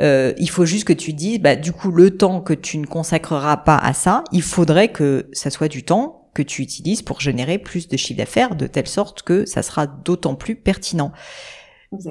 Euh, 0.00 0.32
il 0.38 0.48
faut 0.48 0.64
juste 0.64 0.84
que 0.84 0.92
tu 0.92 1.12
dises, 1.12 1.40
bah, 1.40 1.56
du 1.56 1.72
coup 1.72 1.90
le 1.90 2.16
temps 2.16 2.40
que 2.40 2.54
tu 2.54 2.78
ne 2.78 2.86
consacreras 2.86 3.58
pas 3.58 3.76
à 3.76 3.92
ça, 3.92 4.22
il 4.32 4.42
faudrait 4.42 4.88
que 4.88 5.28
ça 5.32 5.50
soit 5.50 5.68
du 5.68 5.82
temps 5.82 6.23
que 6.34 6.42
tu 6.42 6.62
utilises 6.62 7.02
pour 7.02 7.20
générer 7.20 7.58
plus 7.58 7.88
de 7.88 7.96
chiffre 7.96 8.18
d'affaires 8.18 8.56
de 8.56 8.66
telle 8.66 8.88
sorte 8.88 9.22
que 9.22 9.46
ça 9.46 9.62
sera 9.62 9.86
d'autant 9.86 10.34
plus 10.34 10.56
pertinent. 10.56 11.12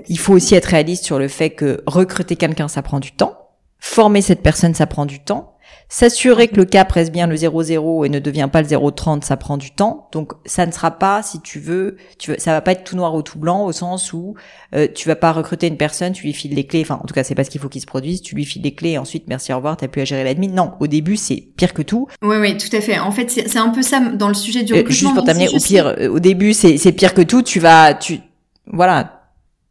Il 0.08 0.18
faut 0.18 0.34
aussi 0.34 0.56
être 0.56 0.66
réaliste 0.66 1.04
sur 1.04 1.20
le 1.20 1.28
fait 1.28 1.52
que 1.52 1.84
recruter 1.86 2.36
quelqu'un, 2.36 2.68
ça 2.68 2.82
prend 2.82 3.00
du 3.00 3.12
temps. 3.12 3.50
Former 3.80 4.22
cette 4.22 4.42
personne, 4.42 4.74
ça 4.74 4.88
prend 4.88 5.06
du 5.06 5.20
temps. 5.20 5.53
S'assurer 5.90 6.48
que 6.48 6.56
le 6.56 6.66
cap 6.66 6.92
reste 6.92 7.12
bien 7.12 7.28
le 7.28 7.36
0,0 7.36 8.06
et 8.06 8.10
ne 8.10 8.18
devient 8.18 8.50
pas 8.52 8.62
le 8.62 8.68
0,30, 8.68 9.24
ça 9.24 9.38
prend 9.38 9.58
du 9.58 9.72
temps. 9.72 10.10
Donc 10.12 10.34
ça 10.46 10.66
ne 10.66 10.72
sera 10.72 10.92
pas, 10.92 11.22
si 11.22 11.40
tu 11.42 11.60
veux, 11.60 11.98
tu 12.18 12.32
veux, 12.32 12.40
ça 12.40 12.52
va 12.52 12.62
pas 12.62 12.72
être 12.72 12.84
tout 12.84 12.96
noir 12.96 13.14
ou 13.14 13.22
tout 13.22 13.38
blanc 13.38 13.64
au 13.66 13.72
sens 13.72 14.12
où 14.12 14.34
euh, 14.74 14.88
tu 14.94 15.08
vas 15.08 15.16
pas 15.16 15.32
recruter 15.32 15.68
une 15.68 15.78
personne, 15.78 16.14
tu 16.14 16.24
lui 16.24 16.34
files 16.34 16.56
les 16.56 16.66
clés. 16.66 16.82
Enfin, 16.82 17.00
en 17.02 17.06
tout 17.06 17.14
cas, 17.14 17.24
c'est 17.24 17.36
pas 17.36 17.44
ce 17.44 17.52
qu'il 17.52 17.62
faut 17.62 17.70
qu'il 17.70 17.82
se 17.82 17.86
produise. 17.86 18.24
Tu 18.24 18.34
lui 18.34 18.44
files 18.44 18.64
les 18.64 18.74
clés 18.74 18.92
et 18.92 18.98
ensuite 18.98 19.26
merci 19.28 19.54
au 19.54 19.58
revoir, 19.58 19.78
t'as 19.78 19.88
plus 19.88 20.02
à 20.02 20.06
gérer 20.06 20.24
l'admin. 20.24 20.48
Non, 20.48 20.72
au 20.80 20.88
début 20.88 21.16
c'est 21.16 21.44
pire 21.56 21.74
que 21.76 21.84
tout. 21.84 22.08
Oui, 22.24 22.38
oui, 22.40 22.58
tout 22.58 22.76
à 22.76 22.82
fait. 22.82 22.98
En 22.98 23.12
fait, 23.12 23.30
c'est 23.30 23.60
un 23.60 23.70
peu 23.70 23.84
ça 23.84 24.00
dans 24.00 24.30
le 24.30 24.34
sujet 24.34 24.64
du 24.64 24.74
recrutement. 24.74 24.90
Euh, 24.90 24.94
juste 24.94 25.14
pour 25.14 25.24
t'amener 25.26 25.50
au 25.50 25.60
pire, 25.60 25.94
euh, 26.00 26.10
au 26.10 26.20
début 26.20 26.54
c'est 26.54 26.92
pire 26.92 27.14
que 27.14 27.22
tout. 27.22 27.44
Tu 27.44 27.60
vas, 27.60 27.94
tu, 27.94 28.20
voilà. 28.66 29.20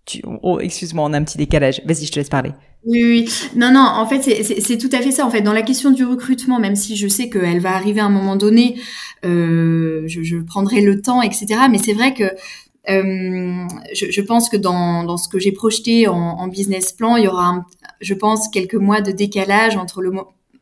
Tu, 0.05 0.23
oh, 0.43 0.61
excuse-moi, 0.61 1.05
on 1.05 1.13
a 1.13 1.19
un 1.19 1.25
petit 1.25 1.39
décalage. 1.39 1.83
Vas-y, 1.85 2.07
je 2.07 2.13
te 2.13 2.21
laisse 2.21 2.29
parler. 2.29 2.53
Oui, 2.85 3.03
oui. 3.05 3.29
Non, 3.55 3.71
non, 3.73 3.81
en 3.81 4.07
fait, 4.07 4.23
c'est 4.23 4.79
tout 4.79 4.91
à 4.93 5.01
fait 5.01 5.13
ça. 5.13 5.25
En 5.25 5.31
fait, 5.31 5.43
dans 5.43 5.53
la 5.53 5.63
question 5.63 5.91
du 5.91 6.05
recrutement, 6.05 6.59
même 6.59 6.75
si 6.75 6.97
je 6.97 7.07
sais 7.07 7.31
qu'elle 7.31 7.61
va 7.61 7.75
arriver 7.75 8.01
à 8.01 8.07
un 8.07 8.11
moment 8.11 8.35
donné, 8.35 8.81
euh, 9.25 10.03
je, 10.07 10.37
prendrai 10.39 10.81
le 10.81 11.01
temps, 11.01 11.23
etc. 11.23 11.47
Mais 11.71 11.79
c'est 11.79 11.93
vrai 11.93 12.13
que 12.13 12.25
euh, 12.91 13.67
je, 13.95 14.21
pense 14.21 14.49
que 14.49 14.57
dans, 14.57 15.17
ce 15.17 15.29
que 15.29 15.39
j'ai 15.39 15.53
projeté 15.53 16.09
en, 16.09 16.49
business 16.49 16.93
plan, 16.93 17.17
il 17.17 17.25
y 17.25 17.29
aura, 17.29 17.65
je 18.01 18.15
pense, 18.15 18.49
quelques 18.49 18.75
mois 18.75 19.01
de 19.01 19.13
décalage 19.13 19.77
entre 19.77 20.03
le 20.03 20.13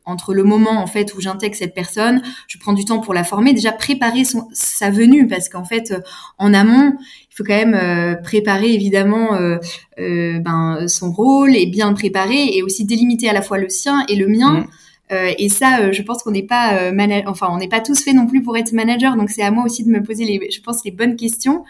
entre 0.06 0.34
le 0.34 0.42
moment 0.42 0.82
en 0.82 0.86
fait 0.86 1.14
où 1.14 1.20
j'intègre 1.20 1.54
cette 1.54 1.74
personne, 1.74 2.22
je 2.48 2.58
prends 2.58 2.72
du 2.72 2.84
temps 2.84 3.00
pour 3.00 3.14
la 3.14 3.22
former, 3.22 3.52
déjà 3.52 3.70
préparer 3.70 4.24
son, 4.24 4.48
sa 4.52 4.90
venue 4.90 5.28
parce 5.28 5.48
qu'en 5.48 5.64
fait 5.64 5.92
euh, 5.92 6.00
en 6.38 6.52
amont 6.54 6.94
faut 7.40 7.46
quand 7.46 7.56
même 7.56 7.74
euh, 7.74 8.14
préparer 8.14 8.72
évidemment 8.72 9.34
euh, 9.34 9.58
ben, 9.96 10.86
son 10.88 11.12
rôle 11.12 11.56
et 11.56 11.66
bien 11.66 11.88
le 11.90 11.94
préparer 11.94 12.56
et 12.56 12.62
aussi 12.62 12.84
délimiter 12.84 13.28
à 13.28 13.32
la 13.32 13.42
fois 13.42 13.58
le 13.58 13.68
sien 13.68 14.04
et 14.08 14.16
le 14.16 14.26
mien. 14.26 14.66
Mmh. 15.10 15.14
et 15.38 15.48
ça, 15.48 15.90
je 15.90 16.02
pense 16.02 16.22
qu'on 16.22 16.30
n'est 16.30 16.44
pas 16.44 16.92
enfin 17.26 17.48
on 17.50 17.58
n'est 17.58 17.68
pas 17.68 17.80
tous 17.80 18.04
faits 18.04 18.14
non 18.14 18.26
plus 18.26 18.42
pour 18.42 18.56
être 18.56 18.72
manager, 18.72 19.16
donc 19.16 19.30
c'est 19.30 19.42
à 19.42 19.50
moi 19.50 19.64
aussi 19.64 19.84
de 19.84 19.90
me 19.90 20.02
poser 20.02 20.24
les, 20.24 20.50
je 20.50 20.60
pense 20.60 20.84
les 20.84 20.92
bonnes 20.92 21.16
questions. 21.16 21.64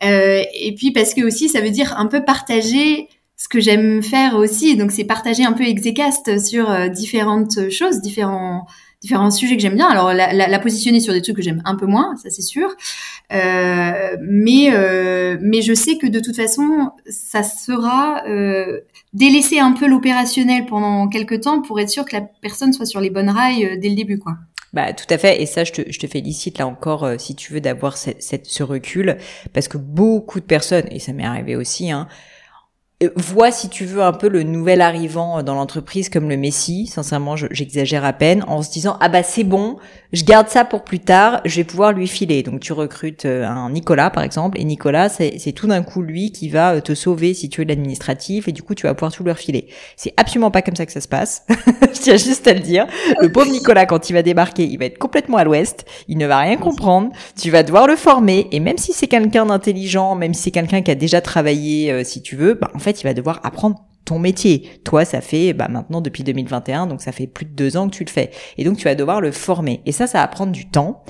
et 0.00 0.74
puis 0.76 0.92
parce 0.92 1.12
que 1.12 1.22
aussi 1.22 1.48
ça 1.48 1.60
veut 1.60 1.70
dire 1.70 1.98
un 1.98 2.06
peu 2.06 2.24
partager 2.24 3.08
ce 3.38 3.48
que 3.48 3.60
j'aime 3.60 4.02
faire 4.02 4.34
aussi, 4.36 4.76
donc 4.76 4.90
c'est 4.90 5.04
partager 5.04 5.44
un 5.44 5.52
peu 5.52 5.62
Execast 5.62 6.44
sur 6.44 6.68
euh, 6.68 6.88
différentes 6.88 7.70
choses, 7.70 8.02
différents 8.02 8.66
différents 9.00 9.30
sujets 9.30 9.56
que 9.56 9.62
j'aime 9.62 9.76
bien. 9.76 9.88
Alors 9.88 10.12
la, 10.12 10.32
la, 10.32 10.48
la, 10.48 10.58
positionner 10.58 11.00
sur 11.00 11.12
des 11.12 11.22
trucs 11.22 11.36
que 11.36 11.42
j'aime 11.42 11.62
un 11.64 11.76
peu 11.76 11.86
moins, 11.86 12.16
ça 12.16 12.30
c'est 12.30 12.42
sûr. 12.42 12.68
Euh, 13.32 14.16
mais 14.20 14.70
euh, 14.72 15.38
mais 15.40 15.62
je 15.62 15.74
sais 15.74 15.98
que 15.98 16.06
de 16.06 16.20
toute 16.20 16.36
façon, 16.36 16.90
ça 17.08 17.42
sera 17.42 18.22
euh, 18.26 18.80
délaisser 19.12 19.58
un 19.58 19.72
peu 19.72 19.86
l'opérationnel 19.86 20.66
pendant 20.66 21.08
quelques 21.08 21.42
temps 21.42 21.62
pour 21.62 21.78
être 21.80 21.90
sûr 21.90 22.04
que 22.04 22.16
la 22.16 22.22
personne 22.42 22.72
soit 22.72 22.86
sur 22.86 23.00
les 23.00 23.10
bonnes 23.10 23.30
rails 23.30 23.64
euh, 23.64 23.76
dès 23.78 23.88
le 23.88 23.94
début, 23.94 24.18
quoi. 24.18 24.34
Bah 24.74 24.92
tout 24.92 25.06
à 25.08 25.16
fait, 25.16 25.40
et 25.40 25.46
ça 25.46 25.64
je 25.64 25.72
te, 25.72 25.90
je 25.90 25.98
te 25.98 26.06
félicite 26.06 26.58
là 26.58 26.66
encore 26.66 27.04
euh, 27.04 27.16
si 27.16 27.34
tu 27.34 27.54
veux 27.54 27.60
d'avoir 27.60 27.96
cette, 27.96 28.22
cette, 28.22 28.44
ce 28.46 28.62
recul, 28.62 29.16
parce 29.54 29.66
que 29.66 29.78
beaucoup 29.78 30.40
de 30.40 30.44
personnes, 30.44 30.84
et 30.90 30.98
ça 30.98 31.14
m'est 31.14 31.24
arrivé 31.24 31.56
aussi, 31.56 31.90
hein, 31.90 32.06
vois 33.14 33.52
si 33.52 33.68
tu 33.68 33.84
veux 33.84 34.02
un 34.02 34.12
peu 34.12 34.28
le 34.28 34.42
nouvel 34.42 34.80
arrivant 34.80 35.42
dans 35.44 35.54
l'entreprise 35.54 36.08
comme 36.08 36.28
le 36.28 36.36
Messi, 36.36 36.88
sincèrement 36.88 37.36
j'exagère 37.36 38.04
à 38.04 38.12
peine, 38.12 38.44
en 38.48 38.60
se 38.62 38.72
disant 38.72 38.96
ah 39.00 39.08
bah 39.08 39.22
c'est 39.22 39.44
bon, 39.44 39.78
je 40.12 40.24
garde 40.24 40.48
ça 40.48 40.64
pour 40.64 40.84
plus 40.84 41.00
tard, 41.00 41.40
je 41.44 41.56
vais 41.56 41.64
pouvoir 41.64 41.92
lui 41.92 42.08
filer. 42.08 42.42
Donc 42.42 42.60
tu 42.60 42.72
recrutes 42.72 43.24
euh, 43.26 43.46
un 43.46 43.70
Nicolas 43.70 44.10
par 44.10 44.22
exemple, 44.22 44.58
et 44.60 44.64
Nicolas 44.64 45.08
c'est 45.08 45.52
tout 45.52 45.66
d'un 45.66 45.82
coup 45.82 46.02
lui 46.02 46.32
qui 46.32 46.48
va 46.48 46.74
euh, 46.74 46.80
te 46.80 46.94
sauver 46.94 47.34
si 47.34 47.48
tu 47.48 47.60
veux 47.60 47.66
l'administratif, 47.66 48.48
et 48.48 48.52
du 48.52 48.62
coup 48.62 48.74
tu 48.74 48.86
vas 48.86 48.94
pouvoir 48.94 49.12
tout 49.12 49.24
leur 49.24 49.38
filer. 49.38 49.68
C'est 49.96 50.14
absolument 50.16 50.50
pas 50.50 50.62
comme 50.62 50.76
ça 50.76 50.86
que 50.86 50.92
ça 50.92 51.00
se 51.00 51.08
passe, 51.08 51.44
je 51.48 52.00
tiens 52.00 52.16
juste 52.16 52.46
à 52.46 52.54
le 52.54 52.60
dire. 52.60 52.86
Le 53.20 53.30
pauvre 53.30 53.50
Nicolas 53.50 53.86
quand 53.86 54.08
il 54.08 54.14
va 54.14 54.22
débarquer, 54.22 54.64
il 54.64 54.78
va 54.78 54.86
être 54.86 54.98
complètement 54.98 55.36
à 55.36 55.44
l'ouest, 55.44 55.84
il 56.08 56.18
ne 56.18 56.26
va 56.26 56.38
rien 56.38 56.56
comprendre, 56.56 57.10
tu 57.38 57.50
vas 57.50 57.62
devoir 57.62 57.86
le 57.86 57.96
former, 57.96 58.48
et 58.52 58.60
même 58.60 58.78
si 58.78 58.92
c'est 58.92 59.08
quelqu'un 59.08 59.46
d'intelligent, 59.46 60.14
même 60.14 60.34
si 60.34 60.44
c'est 60.44 60.50
quelqu'un 60.50 60.82
qui 60.82 60.90
a 60.90 60.94
déjà 60.94 61.20
travaillé 61.20 62.04
si 62.04 62.22
tu 62.22 62.36
veux, 62.36 62.54
bah 62.54 62.70
en 62.74 62.78
fait, 62.78 63.00
il 63.00 63.04
va 63.04 63.14
devoir 63.14 63.40
apprendre 63.42 63.84
ton 64.08 64.18
métier. 64.18 64.80
Toi, 64.84 65.04
ça 65.04 65.20
fait 65.20 65.52
bah, 65.52 65.68
maintenant 65.68 66.00
depuis 66.00 66.24
2021, 66.24 66.86
donc 66.86 67.02
ça 67.02 67.12
fait 67.12 67.26
plus 67.26 67.44
de 67.44 67.50
deux 67.50 67.76
ans 67.76 67.90
que 67.90 67.94
tu 67.94 68.04
le 68.04 68.10
fais. 68.10 68.30
Et 68.56 68.64
donc, 68.64 68.78
tu 68.78 68.84
vas 68.84 68.94
devoir 68.94 69.20
le 69.20 69.32
former. 69.32 69.82
Et 69.84 69.92
ça, 69.92 70.06
ça 70.06 70.20
va 70.20 70.28
prendre 70.28 70.50
du 70.50 70.66
temps. 70.66 71.04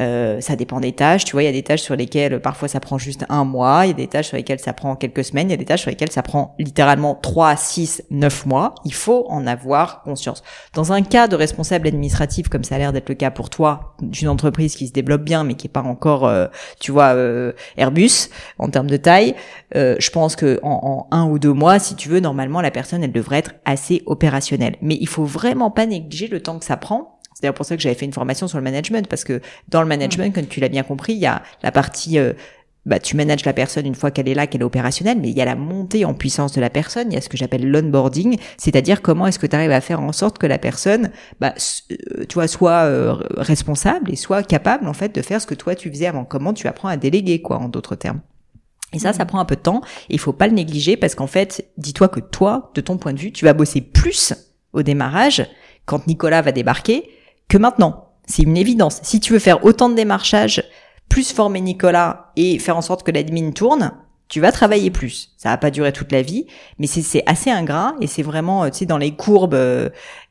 Euh, 0.00 0.40
ça 0.40 0.56
dépend 0.56 0.80
des 0.80 0.92
tâches. 0.92 1.24
Tu 1.24 1.32
vois, 1.32 1.42
il 1.42 1.46
y 1.46 1.48
a 1.48 1.52
des 1.52 1.62
tâches 1.62 1.82
sur 1.82 1.96
lesquelles 1.96 2.40
parfois 2.40 2.68
ça 2.68 2.80
prend 2.80 2.98
juste 2.98 3.24
un 3.28 3.44
mois, 3.44 3.82
il 3.84 3.88
y 3.88 3.90
a 3.90 3.94
des 3.94 4.06
tâches 4.06 4.28
sur 4.28 4.36
lesquelles 4.36 4.60
ça 4.60 4.72
prend 4.72 4.96
quelques 4.96 5.24
semaines, 5.24 5.48
il 5.48 5.50
y 5.50 5.54
a 5.54 5.58
des 5.58 5.64
tâches 5.64 5.82
sur 5.82 5.90
lesquelles 5.90 6.10
ça 6.10 6.22
prend 6.22 6.54
littéralement 6.58 7.14
3, 7.14 7.56
6, 7.56 8.04
9 8.10 8.46
mois. 8.46 8.74
Il 8.84 8.94
faut 8.94 9.26
en 9.28 9.46
avoir 9.46 10.02
conscience. 10.02 10.42
Dans 10.74 10.92
un 10.92 11.02
cas 11.02 11.28
de 11.28 11.36
responsable 11.36 11.88
administratif, 11.88 12.48
comme 12.48 12.64
ça 12.64 12.76
a 12.76 12.78
l'air 12.78 12.92
d'être 12.92 13.08
le 13.08 13.14
cas 13.14 13.30
pour 13.30 13.50
toi, 13.50 13.94
d'une 14.00 14.28
entreprise 14.28 14.74
qui 14.74 14.88
se 14.88 14.92
développe 14.92 15.22
bien 15.22 15.44
mais 15.44 15.54
qui 15.54 15.66
est 15.66 15.70
pas 15.70 15.82
encore, 15.82 16.26
euh, 16.26 16.46
tu 16.80 16.92
vois, 16.92 17.14
euh, 17.14 17.52
Airbus 17.76 18.30
en 18.58 18.68
termes 18.68 18.88
de 18.88 18.96
taille, 18.96 19.34
je 19.74 20.10
pense 20.10 20.34
que 20.36 20.58
en, 20.62 21.06
en 21.10 21.16
un 21.16 21.26
ou 21.26 21.38
deux 21.38 21.52
mois, 21.52 21.78
si 21.78 21.94
tu 21.94 22.08
veux, 22.08 22.20
normalement 22.20 22.60
la 22.60 22.70
personne 22.70 23.04
elle 23.04 23.12
devrait 23.12 23.38
être 23.38 23.52
assez 23.64 24.02
opérationnelle. 24.06 24.76
Mais 24.82 24.96
il 25.00 25.08
faut 25.08 25.24
vraiment 25.24 25.70
pas 25.70 25.86
négliger 25.86 26.28
le 26.28 26.40
temps 26.40 26.58
que 26.58 26.64
ça 26.64 26.76
prend 26.76 27.19
c'est 27.40 27.44
d'ailleurs 27.44 27.54
pour 27.54 27.64
ça 27.64 27.74
que 27.74 27.82
j'avais 27.82 27.94
fait 27.94 28.04
une 28.04 28.12
formation 28.12 28.48
sur 28.48 28.58
le 28.58 28.64
management, 28.64 29.08
parce 29.08 29.24
que 29.24 29.40
dans 29.68 29.80
le 29.80 29.88
management, 29.88 30.34
comme 30.34 30.46
tu 30.46 30.60
l'as 30.60 30.68
bien 30.68 30.82
compris, 30.82 31.14
il 31.14 31.20
y 31.20 31.26
a 31.26 31.42
la 31.62 31.72
partie 31.72 32.18
euh, 32.18 32.34
bah, 32.84 32.98
tu 32.98 33.16
manages 33.16 33.46
la 33.46 33.54
personne 33.54 33.86
une 33.86 33.94
fois 33.94 34.10
qu'elle 34.10 34.28
est 34.28 34.34
là, 34.34 34.46
qu'elle 34.46 34.60
est 34.60 34.64
opérationnelle, 34.64 35.18
mais 35.18 35.30
il 35.30 35.36
y 35.36 35.40
a 35.40 35.46
la 35.46 35.54
montée 35.54 36.04
en 36.04 36.12
puissance 36.12 36.52
de 36.52 36.60
la 36.60 36.68
personne, 36.68 37.08
il 37.10 37.14
y 37.14 37.16
a 37.16 37.22
ce 37.22 37.30
que 37.30 37.38
j'appelle 37.38 37.66
l'onboarding, 37.70 38.38
c'est-à-dire 38.58 39.00
comment 39.00 39.26
est-ce 39.26 39.38
que 39.38 39.46
tu 39.46 39.56
arrives 39.56 39.70
à 39.70 39.80
faire 39.80 40.02
en 40.02 40.12
sorte 40.12 40.36
que 40.36 40.46
la 40.46 40.58
personne, 40.58 41.10
bah, 41.40 41.54
euh, 41.90 42.24
tu 42.28 42.34
vois, 42.34 42.46
soit 42.46 42.84
euh, 42.84 43.16
responsable 43.36 44.10
et 44.10 44.16
soit 44.16 44.42
capable 44.42 44.86
en 44.86 44.92
fait 44.92 45.14
de 45.14 45.22
faire 45.22 45.40
ce 45.40 45.46
que 45.46 45.54
toi 45.54 45.74
tu 45.74 45.90
faisais 45.90 46.06
avant. 46.06 46.26
Comment 46.26 46.52
tu 46.52 46.66
apprends 46.68 46.88
à 46.88 46.98
déléguer, 46.98 47.40
quoi, 47.40 47.56
en 47.56 47.70
d'autres 47.70 47.94
termes. 47.94 48.20
Et 48.92 48.98
ça, 48.98 49.14
ça 49.14 49.24
prend 49.24 49.38
un 49.38 49.46
peu 49.46 49.56
de 49.56 49.60
temps. 49.60 49.80
Il 50.10 50.18
faut 50.18 50.34
pas 50.34 50.46
le 50.46 50.52
négliger 50.52 50.98
parce 50.98 51.14
qu'en 51.14 51.28
fait, 51.28 51.70
dis-toi 51.78 52.08
que 52.08 52.20
toi, 52.20 52.70
de 52.74 52.82
ton 52.82 52.98
point 52.98 53.12
de 53.14 53.20
vue, 53.20 53.32
tu 53.32 53.46
vas 53.46 53.52
bosser 53.52 53.80
plus 53.80 54.34
au 54.72 54.82
démarrage 54.82 55.46
quand 55.84 56.06
Nicolas 56.06 56.42
va 56.42 56.52
débarquer 56.52 57.08
que 57.50 57.58
maintenant. 57.58 58.06
C'est 58.26 58.44
une 58.44 58.56
évidence. 58.56 59.00
Si 59.02 59.20
tu 59.20 59.32
veux 59.32 59.38
faire 59.40 59.64
autant 59.64 59.90
de 59.90 59.94
démarchage, 59.94 60.62
plus 61.08 61.32
former 61.32 61.60
Nicolas 61.60 62.30
et 62.36 62.58
faire 62.60 62.76
en 62.76 62.80
sorte 62.80 63.02
que 63.02 63.10
l'admin 63.10 63.50
tourne, 63.50 63.92
tu 64.28 64.40
vas 64.40 64.52
travailler 64.52 64.92
plus. 64.92 65.34
Ça 65.36 65.48
va 65.48 65.58
pas 65.58 65.72
durer 65.72 65.92
toute 65.92 66.12
la 66.12 66.22
vie, 66.22 66.46
mais 66.78 66.86
c'est 66.86 67.24
assez 67.26 67.50
ingrat 67.50 67.96
et 68.00 68.06
c'est 68.06 68.22
vraiment, 68.22 68.62
euh, 68.62 68.70
tu 68.70 68.78
sais, 68.78 68.86
dans 68.86 68.98
les 68.98 69.16
courbes 69.16 69.56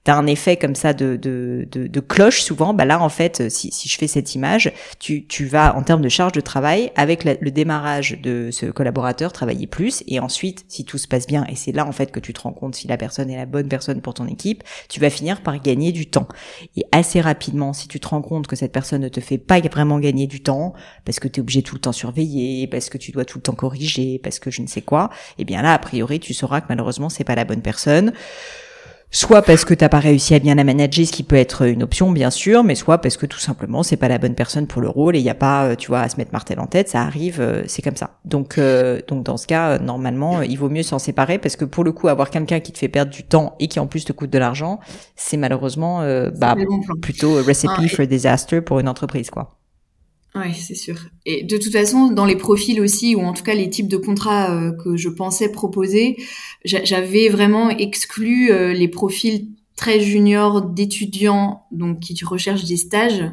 euh, 0.09 0.19
un 0.19 0.27
effet 0.27 0.57
comme 0.57 0.75
ça 0.75 0.93
de, 0.93 1.15
de, 1.15 1.67
de, 1.71 1.87
de, 1.87 1.99
cloche 1.99 2.41
souvent, 2.41 2.73
bah 2.73 2.85
là 2.85 3.01
en 3.01 3.09
fait, 3.09 3.49
si, 3.49 3.71
si 3.71 3.89
je 3.89 3.97
fais 3.97 4.07
cette 4.07 4.35
image, 4.35 4.71
tu, 4.99 5.25
tu 5.25 5.45
vas 5.45 5.75
en 5.75 5.83
termes 5.83 6.01
de 6.01 6.09
charge 6.09 6.31
de 6.33 6.41
travail, 6.41 6.91
avec 6.95 7.23
le 7.23 7.51
démarrage 7.51 8.19
de 8.21 8.49
ce 8.51 8.65
collaborateur, 8.67 9.31
travailler 9.31 9.67
plus, 9.67 10.03
et 10.07 10.19
ensuite, 10.19 10.65
si 10.67 10.85
tout 10.85 10.97
se 10.97 11.07
passe 11.07 11.27
bien, 11.27 11.45
et 11.49 11.55
c'est 11.55 11.71
là 11.71 11.85
en 11.85 11.91
fait 11.91 12.11
que 12.11 12.19
tu 12.19 12.33
te 12.33 12.41
rends 12.41 12.53
compte 12.53 12.75
si 12.75 12.87
la 12.87 12.97
personne 12.97 13.29
est 13.29 13.37
la 13.37 13.45
bonne 13.45 13.67
personne 13.67 14.01
pour 14.01 14.13
ton 14.13 14.27
équipe, 14.27 14.63
tu 14.89 14.99
vas 14.99 15.09
finir 15.09 15.41
par 15.41 15.61
gagner 15.61 15.91
du 15.91 16.07
temps. 16.07 16.27
Et 16.75 16.83
assez 16.91 17.21
rapidement, 17.21 17.73
si 17.73 17.87
tu 17.87 17.99
te 17.99 18.07
rends 18.07 18.21
compte 18.21 18.47
que 18.47 18.55
cette 18.55 18.71
personne 18.71 19.01
ne 19.01 19.09
te 19.09 19.19
fait 19.19 19.37
pas 19.37 19.59
vraiment 19.59 19.99
gagner 19.99 20.27
du 20.27 20.41
temps, 20.41 20.73
parce 21.05 21.19
que 21.19 21.27
tu 21.27 21.39
es 21.39 21.41
obligé 21.41 21.61
tout 21.61 21.75
le 21.75 21.81
temps 21.81 21.91
surveiller, 21.91 22.67
parce 22.67 22.89
que 22.89 22.97
tu 22.97 23.11
dois 23.11 23.25
tout 23.25 23.37
le 23.37 23.43
temps 23.43 23.53
corriger, 23.53 24.19
parce 24.23 24.39
que 24.39 24.51
je 24.51 24.61
ne 24.61 24.67
sais 24.67 24.81
quoi, 24.81 25.09
et 25.37 25.41
eh 25.41 25.45
bien 25.45 25.61
là, 25.61 25.73
a 25.73 25.79
priori, 25.79 26.19
tu 26.19 26.33
sauras 26.33 26.61
que 26.61 26.67
malheureusement, 26.69 27.09
c'est 27.09 27.23
pas 27.23 27.35
la 27.35 27.45
bonne 27.45 27.61
personne 27.61 28.13
soit 29.11 29.41
parce 29.41 29.65
que 29.65 29.73
t'as 29.73 29.89
pas 29.89 29.99
réussi 29.99 30.35
à 30.35 30.39
bien 30.39 30.55
la 30.55 30.63
manager, 30.63 31.05
ce 31.05 31.11
qui 31.11 31.23
peut 31.23 31.35
être 31.35 31.67
une 31.67 31.83
option 31.83 32.11
bien 32.11 32.29
sûr, 32.29 32.63
mais 32.63 32.75
soit 32.75 32.99
parce 32.99 33.17
que 33.17 33.25
tout 33.25 33.39
simplement 33.39 33.83
c'est 33.83 33.97
pas 33.97 34.07
la 34.07 34.17
bonne 34.17 34.35
personne 34.35 34.67
pour 34.67 34.81
le 34.81 34.89
rôle 34.89 35.15
et 35.15 35.19
il 35.19 35.25
y 35.25 35.29
a 35.29 35.35
pas, 35.35 35.65
euh, 35.65 35.75
tu 35.75 35.87
vois, 35.87 36.01
à 36.01 36.09
se 36.09 36.17
mettre 36.17 36.31
martel 36.31 36.59
en 36.59 36.67
tête, 36.67 36.89
ça 36.89 37.01
arrive, 37.01 37.41
euh, 37.41 37.63
c'est 37.67 37.81
comme 37.81 37.95
ça. 37.95 38.19
Donc 38.25 38.57
euh, 38.57 39.01
donc 39.07 39.23
dans 39.23 39.37
ce 39.37 39.47
cas, 39.47 39.79
normalement, 39.79 40.41
il 40.41 40.57
vaut 40.57 40.69
mieux 40.69 40.83
s'en 40.83 40.99
séparer 40.99 41.39
parce 41.39 41.55
que 41.55 41.65
pour 41.65 41.83
le 41.83 41.91
coup, 41.91 42.07
avoir 42.07 42.29
quelqu'un 42.29 42.59
qui 42.59 42.71
te 42.71 42.77
fait 42.77 42.87
perdre 42.87 43.11
du 43.11 43.23
temps 43.23 43.55
et 43.59 43.67
qui 43.67 43.79
en 43.79 43.87
plus 43.87 44.05
te 44.05 44.13
coûte 44.13 44.29
de 44.29 44.37
l'argent, 44.37 44.79
c'est 45.15 45.37
malheureusement 45.37 45.99
bah 46.37 46.55
plutôt 47.01 47.35
recipe 47.43 47.71
ah, 47.75 47.87
for 47.87 48.05
disaster 48.05 48.61
pour 48.61 48.79
une 48.79 48.87
entreprise 48.87 49.29
quoi. 49.29 49.58
Oui, 50.36 50.53
c'est 50.53 50.75
sûr. 50.75 50.95
Et 51.25 51.43
de 51.43 51.57
toute 51.57 51.71
façon, 51.71 52.12
dans 52.12 52.25
les 52.25 52.36
profils 52.36 52.79
aussi, 52.81 53.15
ou 53.15 53.21
en 53.21 53.33
tout 53.33 53.43
cas 53.43 53.55
les 53.55 53.69
types 53.69 53.88
de 53.88 53.98
contrats 53.98 54.51
euh, 54.51 54.71
que 54.71 54.95
je 54.95 55.09
pensais 55.09 55.51
proposer, 55.51 56.17
j'avais 56.63 57.29
vraiment 57.29 57.69
exclu 57.71 58.51
euh, 58.51 58.74
les 58.74 58.88
profils 58.88 59.48
très 59.75 60.01
juniors 60.01 60.62
d'étudiants, 60.62 61.63
donc 61.71 62.01
qui 62.01 62.13
recherchent 62.25 62.65
des 62.65 62.75
stages, 62.75 63.24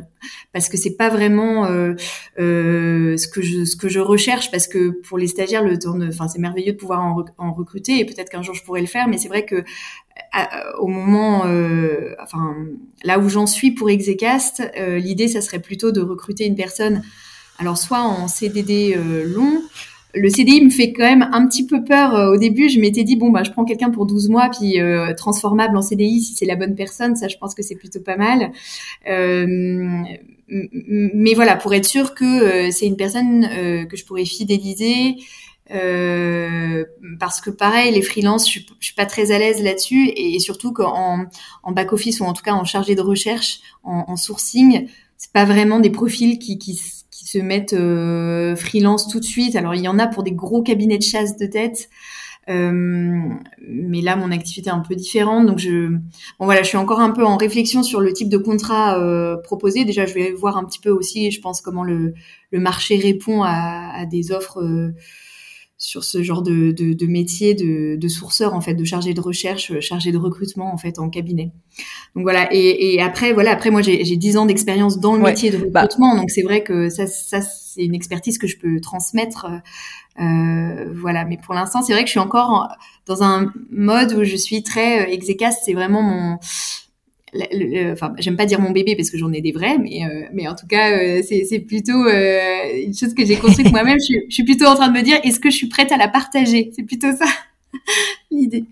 parce 0.52 0.68
que 0.68 0.76
c'est 0.76 0.96
pas 0.96 1.08
vraiment 1.08 1.66
euh, 1.66 1.96
ce 2.38 3.26
que 3.26 3.42
je 3.42 3.64
ce 3.64 3.74
que 3.74 3.88
je 3.88 3.98
recherche, 3.98 4.50
parce 4.52 4.68
que 4.68 4.90
pour 4.90 5.18
les 5.18 5.26
stagiaires, 5.26 5.64
le 5.64 5.76
temps 5.76 5.98
enfin 6.00 6.28
c'est 6.28 6.38
merveilleux 6.38 6.72
de 6.72 6.78
pouvoir 6.78 7.00
en 7.36 7.52
recruter, 7.52 7.98
et 7.98 8.04
peut-être 8.04 8.30
qu'un 8.30 8.42
jour 8.42 8.54
je 8.54 8.62
pourrais 8.62 8.80
le 8.80 8.86
faire, 8.86 9.08
mais 9.08 9.18
c'est 9.18 9.28
vrai 9.28 9.44
que 9.44 9.64
au 10.78 10.86
moment, 10.86 11.46
euh, 11.46 12.14
enfin 12.22 12.54
là 13.02 13.18
où 13.18 13.28
j'en 13.28 13.46
suis 13.46 13.72
pour 13.72 13.90
Execast, 13.90 14.62
euh, 14.78 14.98
l'idée 14.98 15.28
ça 15.28 15.40
serait 15.40 15.60
plutôt 15.60 15.92
de 15.92 16.00
recruter 16.00 16.46
une 16.46 16.56
personne, 16.56 17.02
alors 17.58 17.78
soit 17.78 18.02
en 18.02 18.28
CDD 18.28 18.94
euh, 18.96 19.24
long. 19.24 19.62
Le 20.14 20.30
CDI 20.30 20.64
me 20.64 20.70
fait 20.70 20.92
quand 20.92 21.04
même 21.04 21.28
un 21.32 21.46
petit 21.46 21.66
peu 21.66 21.84
peur 21.84 22.32
au 22.32 22.38
début. 22.38 22.70
Je 22.70 22.80
m'étais 22.80 23.04
dit 23.04 23.16
bon 23.16 23.28
bah 23.30 23.42
je 23.44 23.50
prends 23.50 23.66
quelqu'un 23.66 23.90
pour 23.90 24.06
12 24.06 24.30
mois 24.30 24.48
puis 24.48 24.78
transformable 25.14 25.76
en 25.76 25.82
CDI 25.82 26.22
si 26.22 26.34
c'est 26.34 26.46
la 26.46 26.56
bonne 26.56 26.74
personne. 26.74 27.16
Ça 27.16 27.28
je 27.28 27.36
pense 27.36 27.54
que 27.54 27.62
c'est 27.62 27.74
plutôt 27.74 28.00
pas 28.00 28.16
mal. 28.16 28.50
mais 30.48 31.34
voilà 31.34 31.56
pour 31.56 31.74
être 31.74 31.84
sûr 31.84 32.14
que 32.14 32.70
c'est 32.70 32.86
une 32.86 32.96
personne 32.96 33.46
que 33.90 33.94
je 33.94 34.06
pourrais 34.06 34.24
fidéliser 34.24 35.16
euh, 35.72 36.84
parce 37.18 37.40
que 37.40 37.50
pareil, 37.50 37.92
les 37.92 38.02
freelances, 38.02 38.50
je, 38.50 38.60
je 38.78 38.86
suis 38.86 38.94
pas 38.94 39.06
très 39.06 39.32
à 39.32 39.38
l'aise 39.38 39.62
là-dessus, 39.62 40.10
et, 40.14 40.38
surtout 40.38 40.72
qu'en 40.72 41.26
en 41.62 41.72
back 41.72 41.92
office 41.92 42.20
ou 42.20 42.24
en 42.24 42.32
tout 42.32 42.42
cas 42.42 42.52
en 42.52 42.64
chargé 42.64 42.94
de 42.94 43.00
recherche, 43.00 43.60
en, 43.82 44.04
en 44.08 44.16
sourcing, 44.16 44.88
c'est 45.16 45.32
pas 45.32 45.44
vraiment 45.44 45.80
des 45.80 45.90
profils 45.90 46.38
qui, 46.38 46.58
se 47.10 47.38
mettent 47.38 47.72
euh, 47.72 48.54
freelance 48.54 49.08
tout 49.08 49.18
de 49.18 49.24
suite. 49.24 49.56
Alors 49.56 49.74
il 49.74 49.80
y 49.82 49.88
en 49.88 49.98
a 49.98 50.06
pour 50.06 50.22
des 50.22 50.30
gros 50.30 50.62
cabinets 50.62 50.98
de 50.98 51.02
chasse 51.02 51.36
de 51.36 51.46
tête, 51.46 51.88
euh, 52.48 52.70
mais 53.58 54.00
là 54.00 54.14
mon 54.14 54.30
activité 54.30 54.70
est 54.70 54.72
un 54.72 54.78
peu 54.78 54.94
différente, 54.94 55.46
donc 55.46 55.58
je, 55.58 55.88
bon 55.88 56.44
voilà, 56.44 56.62
je 56.62 56.68
suis 56.68 56.76
encore 56.76 57.00
un 57.00 57.10
peu 57.10 57.24
en 57.24 57.36
réflexion 57.36 57.82
sur 57.82 58.00
le 58.00 58.12
type 58.12 58.28
de 58.28 58.38
contrat 58.38 59.00
euh, 59.00 59.36
proposé. 59.38 59.84
Déjà, 59.84 60.06
je 60.06 60.14
vais 60.14 60.32
voir 60.32 60.56
un 60.56 60.64
petit 60.64 60.78
peu 60.78 60.90
aussi, 60.90 61.32
je 61.32 61.40
pense 61.40 61.60
comment 61.60 61.82
le, 61.82 62.14
marché 62.52 62.96
répond 62.96 63.42
à, 63.42 64.06
des 64.06 64.32
offres 64.32 64.92
sur 65.78 66.04
ce 66.04 66.22
genre 66.22 66.42
de, 66.42 66.72
de, 66.72 66.94
de 66.94 67.06
métier 67.06 67.54
de, 67.54 67.96
de, 67.96 68.08
sourceur 68.08 68.54
en 68.54 68.60
fait, 68.60 68.74
de 68.74 68.84
chargé 68.84 69.12
de 69.12 69.20
recherche, 69.20 69.70
euh, 69.72 69.80
chargé 69.80 70.10
de 70.10 70.18
recrutement 70.18 70.72
en 70.72 70.78
fait 70.78 70.98
en 70.98 71.10
cabinet. 71.10 71.52
Donc 72.14 72.24
voilà. 72.24 72.48
Et, 72.50 72.94
et 72.94 73.02
après 73.02 73.32
voilà, 73.32 73.50
après 73.52 73.70
moi 73.70 73.82
j'ai 73.82 74.16
dix 74.16 74.36
ans 74.36 74.46
d'expérience 74.46 74.98
dans 74.98 75.14
le 75.14 75.22
métier 75.22 75.50
de 75.50 75.58
bah 75.58 75.82
recrutement, 75.82 76.16
donc 76.16 76.30
c'est 76.30 76.42
vrai 76.42 76.62
que 76.62 76.88
ça, 76.88 77.06
ça 77.06 77.40
c'est 77.42 77.84
une 77.84 77.94
expertise 77.94 78.38
que 78.38 78.46
je 78.46 78.56
peux 78.56 78.80
transmettre. 78.80 79.46
Euh, 80.18 80.92
voilà. 80.94 81.24
Mais 81.24 81.36
pour 81.36 81.54
l'instant, 81.54 81.82
c'est 81.82 81.92
vrai 81.92 82.02
que 82.02 82.08
je 82.08 82.12
suis 82.12 82.20
encore 82.20 82.68
dans 83.06 83.22
un 83.22 83.52
mode 83.70 84.12
où 84.14 84.24
je 84.24 84.36
suis 84.36 84.62
très 84.62 85.02
euh, 85.02 85.12
exécast. 85.12 85.62
C'est 85.64 85.74
vraiment 85.74 86.02
mon 86.02 86.38
enfin, 87.92 88.14
j'aime 88.18 88.36
pas 88.36 88.46
dire 88.46 88.60
mon 88.60 88.70
bébé 88.70 88.96
parce 88.96 89.10
que 89.10 89.18
j'en 89.18 89.32
ai 89.32 89.40
des 89.40 89.52
vrais, 89.52 89.78
mais, 89.78 90.04
euh, 90.04 90.26
mais 90.32 90.48
en 90.48 90.54
tout 90.54 90.66
cas, 90.66 90.92
euh, 90.92 91.22
c'est 91.22 91.58
plutôt 91.60 92.06
euh, 92.06 92.84
une 92.84 92.94
chose 92.94 93.14
que 93.14 93.24
j'ai 93.24 93.36
construite 93.36 93.70
moi-même. 93.70 93.98
Je, 93.98 94.14
je, 94.28 94.34
suis 94.34 94.44
plutôt 94.44 94.66
en 94.66 94.74
train 94.74 94.88
de 94.88 94.96
me 94.96 95.02
dire, 95.02 95.18
est-ce 95.24 95.40
que 95.40 95.50
je 95.50 95.56
suis 95.56 95.68
prête 95.68 95.92
à 95.92 95.96
la 95.96 96.08
partager? 96.08 96.70
C'est 96.74 96.84
plutôt 96.84 97.12
ça 97.16 97.26
l'idée. 98.30 98.64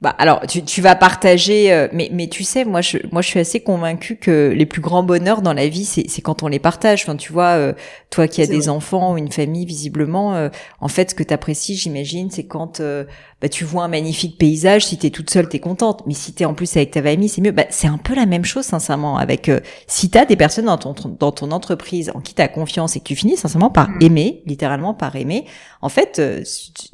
Bah 0.00 0.14
alors 0.18 0.44
tu, 0.48 0.64
tu 0.64 0.80
vas 0.80 0.96
partager, 0.96 1.72
euh, 1.72 1.86
mais 1.92 2.10
mais 2.12 2.26
tu 2.26 2.42
sais 2.42 2.64
moi 2.64 2.80
je 2.80 2.98
moi 3.12 3.22
je 3.22 3.28
suis 3.28 3.38
assez 3.38 3.60
convaincue 3.60 4.16
que 4.16 4.52
les 4.54 4.66
plus 4.66 4.80
grands 4.80 5.04
bonheurs 5.04 5.42
dans 5.42 5.52
la 5.52 5.68
vie 5.68 5.84
c'est 5.84 6.08
c'est 6.08 6.22
quand 6.22 6.42
on 6.42 6.48
les 6.48 6.58
partage. 6.58 7.02
Enfin 7.02 7.14
tu 7.14 7.32
vois 7.32 7.50
euh, 7.50 7.72
toi 8.10 8.26
qui 8.26 8.42
as 8.42 8.48
des 8.48 8.68
enfants 8.68 9.12
ou 9.12 9.16
une 9.16 9.30
famille 9.30 9.64
visiblement, 9.64 10.34
euh, 10.34 10.48
en 10.80 10.88
fait 10.88 11.10
ce 11.10 11.14
que 11.14 11.22
tu 11.22 11.32
apprécies 11.32 11.76
j'imagine 11.76 12.30
c'est 12.30 12.46
quand 12.46 12.82
bah, 13.42 13.48
tu 13.48 13.64
vois 13.64 13.84
un 13.84 13.88
magnifique 13.88 14.38
paysage. 14.38 14.86
Si 14.86 14.96
t'es 14.96 15.10
toute 15.10 15.28
seule 15.28 15.48
t'es 15.48 15.58
contente, 15.58 16.04
mais 16.06 16.14
si 16.14 16.32
t'es 16.32 16.44
en 16.44 16.54
plus 16.54 16.76
avec 16.76 16.92
ta 16.92 17.02
famille 17.02 17.28
c'est 17.28 17.42
mieux. 17.42 17.50
Bah 17.50 17.64
c'est 17.70 17.88
un 17.88 17.98
peu 17.98 18.14
la 18.14 18.26
même 18.26 18.44
chose 18.44 18.64
sincèrement 18.64 19.18
avec 19.18 19.50
si 19.86 20.08
t'as 20.08 20.24
des 20.24 20.36
personnes 20.36 20.66
dans 20.66 20.78
ton 20.78 20.94
dans 21.18 21.32
ton 21.32 21.50
entreprise 21.50 22.10
en 22.14 22.20
qui 22.20 22.34
t'as 22.34 22.48
confiance 22.48 22.96
et 22.96 23.00
que 23.00 23.04
tu 23.04 23.16
finis 23.16 23.36
sincèrement 23.36 23.70
par 23.70 23.90
mm. 23.90 24.02
aimer 24.02 24.42
littéralement 24.46 24.94
par 24.94 25.16
aimer. 25.16 25.44
En 25.80 25.88
fait 25.88 26.22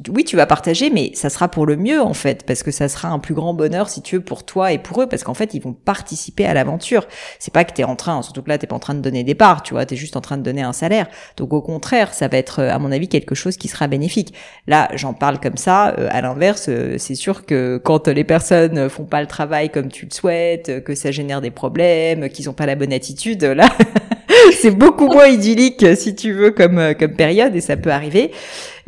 oui 0.09 0.23
tu 0.23 0.35
vas 0.35 0.45
partager 0.45 0.89
mais 0.89 1.11
ça 1.13 1.29
sera 1.29 1.47
pour 1.47 1.65
le 1.65 1.77
mieux 1.77 2.01
en 2.01 2.13
fait 2.13 2.43
parce 2.45 2.63
que 2.63 2.71
ça 2.71 2.89
sera 2.89 3.09
un 3.09 3.19
plus 3.19 3.33
grand 3.33 3.53
bonheur 3.53 3.89
si 3.89 4.01
tu 4.01 4.17
veux 4.17 4.23
pour 4.23 4.43
toi 4.43 4.71
et 4.71 4.79
pour 4.79 5.01
eux 5.01 5.07
parce 5.07 5.23
qu'en 5.23 5.33
fait 5.33 5.53
ils 5.53 5.61
vont 5.61 5.73
participer 5.73 6.45
à 6.45 6.53
l'aventure. 6.53 7.07
C'est 7.37 7.53
pas 7.53 7.63
que 7.63 7.73
tu 7.73 7.81
es 7.81 7.83
en 7.83 7.95
train, 7.95 8.21
surtout 8.21 8.41
que 8.41 8.49
là 8.49 8.57
t'es 8.57 8.67
pas 8.67 8.75
en 8.75 8.79
train 8.79 8.95
de 8.95 9.01
donner 9.01 9.23
des 9.23 9.35
parts, 9.35 9.63
tu 9.63 9.73
vois, 9.73 9.85
t'es 9.85 9.95
juste 9.95 10.17
en 10.17 10.21
train 10.21 10.37
de 10.37 10.43
donner 10.43 10.61
un 10.61 10.73
salaire. 10.73 11.07
Donc 11.37 11.53
au 11.53 11.61
contraire, 11.61 12.13
ça 12.13 12.27
va 12.27 12.37
être 12.37 12.61
à 12.63 12.79
mon 12.79 12.91
avis 12.91 13.07
quelque 13.07 13.35
chose 13.35 13.57
qui 13.57 13.67
sera 13.67 13.87
bénéfique. 13.87 14.33
Là, 14.67 14.89
j'en 14.95 15.13
parle 15.13 15.39
comme 15.39 15.57
ça. 15.57 15.89
Euh, 15.97 16.07
à 16.11 16.21
l'inverse, 16.21 16.38
euh, 16.67 16.95
c'est 16.97 17.15
sûr 17.15 17.45
que 17.45 17.77
quand 17.83 18.07
les 18.07 18.23
personnes 18.23 18.89
font 18.89 19.05
pas 19.05 19.21
le 19.21 19.27
travail 19.27 19.69
comme 19.69 19.89
tu 19.89 20.05
le 20.05 20.11
souhaites, 20.11 20.83
que 20.83 20.95
ça 20.95 21.11
génère 21.11 21.41
des 21.41 21.51
problèmes, 21.51 22.29
qu'ils 22.29 22.49
ont 22.49 22.53
pas 22.53 22.65
la 22.65 22.75
bonne 22.75 22.93
attitude, 22.93 23.43
là. 23.43 23.69
c'est 24.53 24.71
beaucoup 24.71 25.07
moins 25.07 25.27
idyllique, 25.27 25.85
si 25.95 26.15
tu 26.15 26.33
veux, 26.33 26.51
comme 26.51 26.93
comme 26.97 27.13
période, 27.13 27.55
et 27.55 27.61
ça 27.61 27.77
peut 27.77 27.91
arriver. 27.91 28.31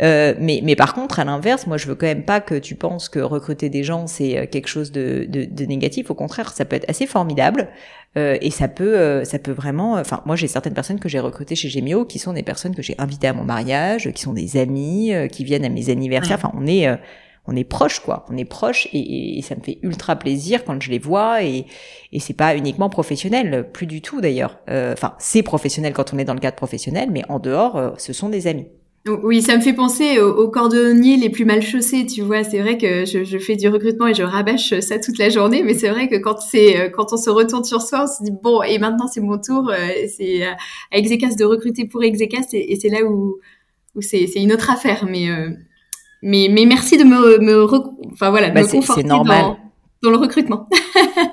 Euh, 0.01 0.33
mais, 0.39 0.61
mais 0.63 0.75
par 0.75 0.93
contre, 0.93 1.19
à 1.19 1.25
l'inverse, 1.25 1.67
moi, 1.67 1.77
je 1.77 1.87
veux 1.87 1.95
quand 1.95 2.07
même 2.07 2.23
pas 2.23 2.41
que 2.41 2.55
tu 2.55 2.75
penses 2.75 3.07
que 3.07 3.19
recruter 3.19 3.69
des 3.69 3.83
gens, 3.83 4.07
c'est 4.07 4.37
euh, 4.37 4.45
quelque 4.47 4.67
chose 4.67 4.91
de, 4.91 5.25
de, 5.29 5.45
de, 5.45 5.65
négatif. 5.65 6.09
Au 6.09 6.15
contraire, 6.15 6.51
ça 6.51 6.65
peut 6.65 6.75
être 6.75 6.89
assez 6.89 7.05
formidable. 7.05 7.69
Euh, 8.17 8.37
et 8.41 8.49
ça 8.49 8.67
peut, 8.67 8.97
euh, 8.97 9.23
ça 9.23 9.37
peut 9.37 9.51
vraiment. 9.51 9.93
Enfin, 9.93 10.21
moi, 10.25 10.35
j'ai 10.35 10.47
certaines 10.47 10.73
personnes 10.73 10.99
que 10.99 11.07
j'ai 11.07 11.19
recrutées 11.19 11.55
chez 11.55 11.69
Gemio 11.69 12.05
qui 12.05 12.19
sont 12.19 12.33
des 12.33 12.43
personnes 12.43 12.75
que 12.75 12.81
j'ai 12.81 12.95
invitées 12.97 13.27
à 13.27 13.33
mon 13.33 13.43
mariage, 13.43 14.11
qui 14.11 14.21
sont 14.21 14.33
des 14.33 14.57
amis, 14.57 15.13
qui 15.31 15.43
viennent 15.43 15.65
à 15.65 15.69
mes 15.69 15.89
anniversaires. 15.89 16.37
Enfin, 16.37 16.51
on 16.55 16.65
est 16.65 16.87
on 17.47 17.55
est 17.55 17.63
proche 17.63 17.99
quoi 17.99 18.25
on 18.29 18.37
est 18.37 18.45
proche 18.45 18.87
et, 18.93 19.37
et, 19.37 19.41
ça 19.41 19.55
me 19.55 19.61
fait 19.61 19.79
ultra 19.81 20.15
plaisir 20.15 20.63
quand 20.63 20.81
je 20.81 20.91
les 20.91 20.99
vois 20.99 21.43
et, 21.43 21.65
et 22.11 22.19
c'est 22.19 22.33
pas 22.33 22.55
uniquement 22.55 22.89
professionnel 22.89 23.69
plus 23.73 23.87
du 23.87 24.01
tout 24.01 24.21
d'ailleurs 24.21 24.59
enfin 24.67 25.15
c'est 25.19 25.43
professionnel 25.43 25.93
quand 25.93 26.13
on 26.13 26.17
est 26.17 26.25
dans 26.25 26.35
le 26.35 26.39
cadre 26.39 26.57
professionnel 26.57 27.09
mais 27.11 27.23
en 27.29 27.39
dehors 27.39 27.95
ce 27.97 28.13
sont 28.13 28.29
des 28.29 28.47
amis 28.47 28.67
oui, 29.07 29.41
ça 29.41 29.57
me 29.57 29.61
fait 29.61 29.73
penser 29.73 30.19
aux, 30.19 30.47
cordonniers 30.49 31.17
les 31.17 31.31
plus 31.31 31.43
mal 31.43 31.63
chaussés, 31.63 32.05
tu 32.05 32.21
vois. 32.21 32.43
C'est 32.43 32.59
vrai 32.59 32.77
que 32.77 33.03
je, 33.03 33.23
je, 33.23 33.39
fais 33.39 33.55
du 33.55 33.67
recrutement 33.67 34.05
et 34.05 34.13
je 34.13 34.21
rabâche 34.21 34.79
ça 34.79 34.99
toute 34.99 35.17
la 35.17 35.29
journée, 35.29 35.63
mais 35.63 35.73
c'est 35.73 35.89
vrai 35.89 36.07
que 36.07 36.17
quand 36.17 36.39
c'est 36.39 36.79
euh, 36.79 36.89
quand 36.89 37.11
on 37.11 37.17
se 37.17 37.31
retourne 37.31 37.63
sur 37.63 37.81
soi, 37.81 38.03
on 38.03 38.07
se 38.07 38.23
dit 38.23 38.37
bon, 38.43 38.61
et 38.61 38.77
maintenant 38.77 39.07
c'est 39.07 39.21
mon 39.21 39.39
tour. 39.39 39.71
Euh, 39.71 39.87
c'est 40.15 40.43
à 40.45 40.55
Execast 40.91 41.39
de 41.39 41.45
recruter 41.45 41.85
pour 41.85 42.03
Execast 42.03 42.53
et, 42.53 42.73
et 42.73 42.79
c'est 42.79 42.89
là 42.89 43.03
où 43.03 43.37
où 43.95 44.01
c'est 44.01 44.27
une 44.35 44.53
autre 44.53 44.69
affaire. 44.69 45.07
Mais 45.09 45.29
euh, 45.31 45.49
mais 46.21 46.47
mais 46.51 46.65
merci 46.65 46.97
de 46.97 47.03
me 47.03 47.39
me 47.39 47.63
enfin 48.11 48.29
voilà, 48.29 48.49
bah, 48.49 48.61
me 48.61 48.67
conforter 48.67 49.03
dans 49.03 49.23
dans 49.23 50.09
le 50.09 50.17
recrutement. 50.17 50.67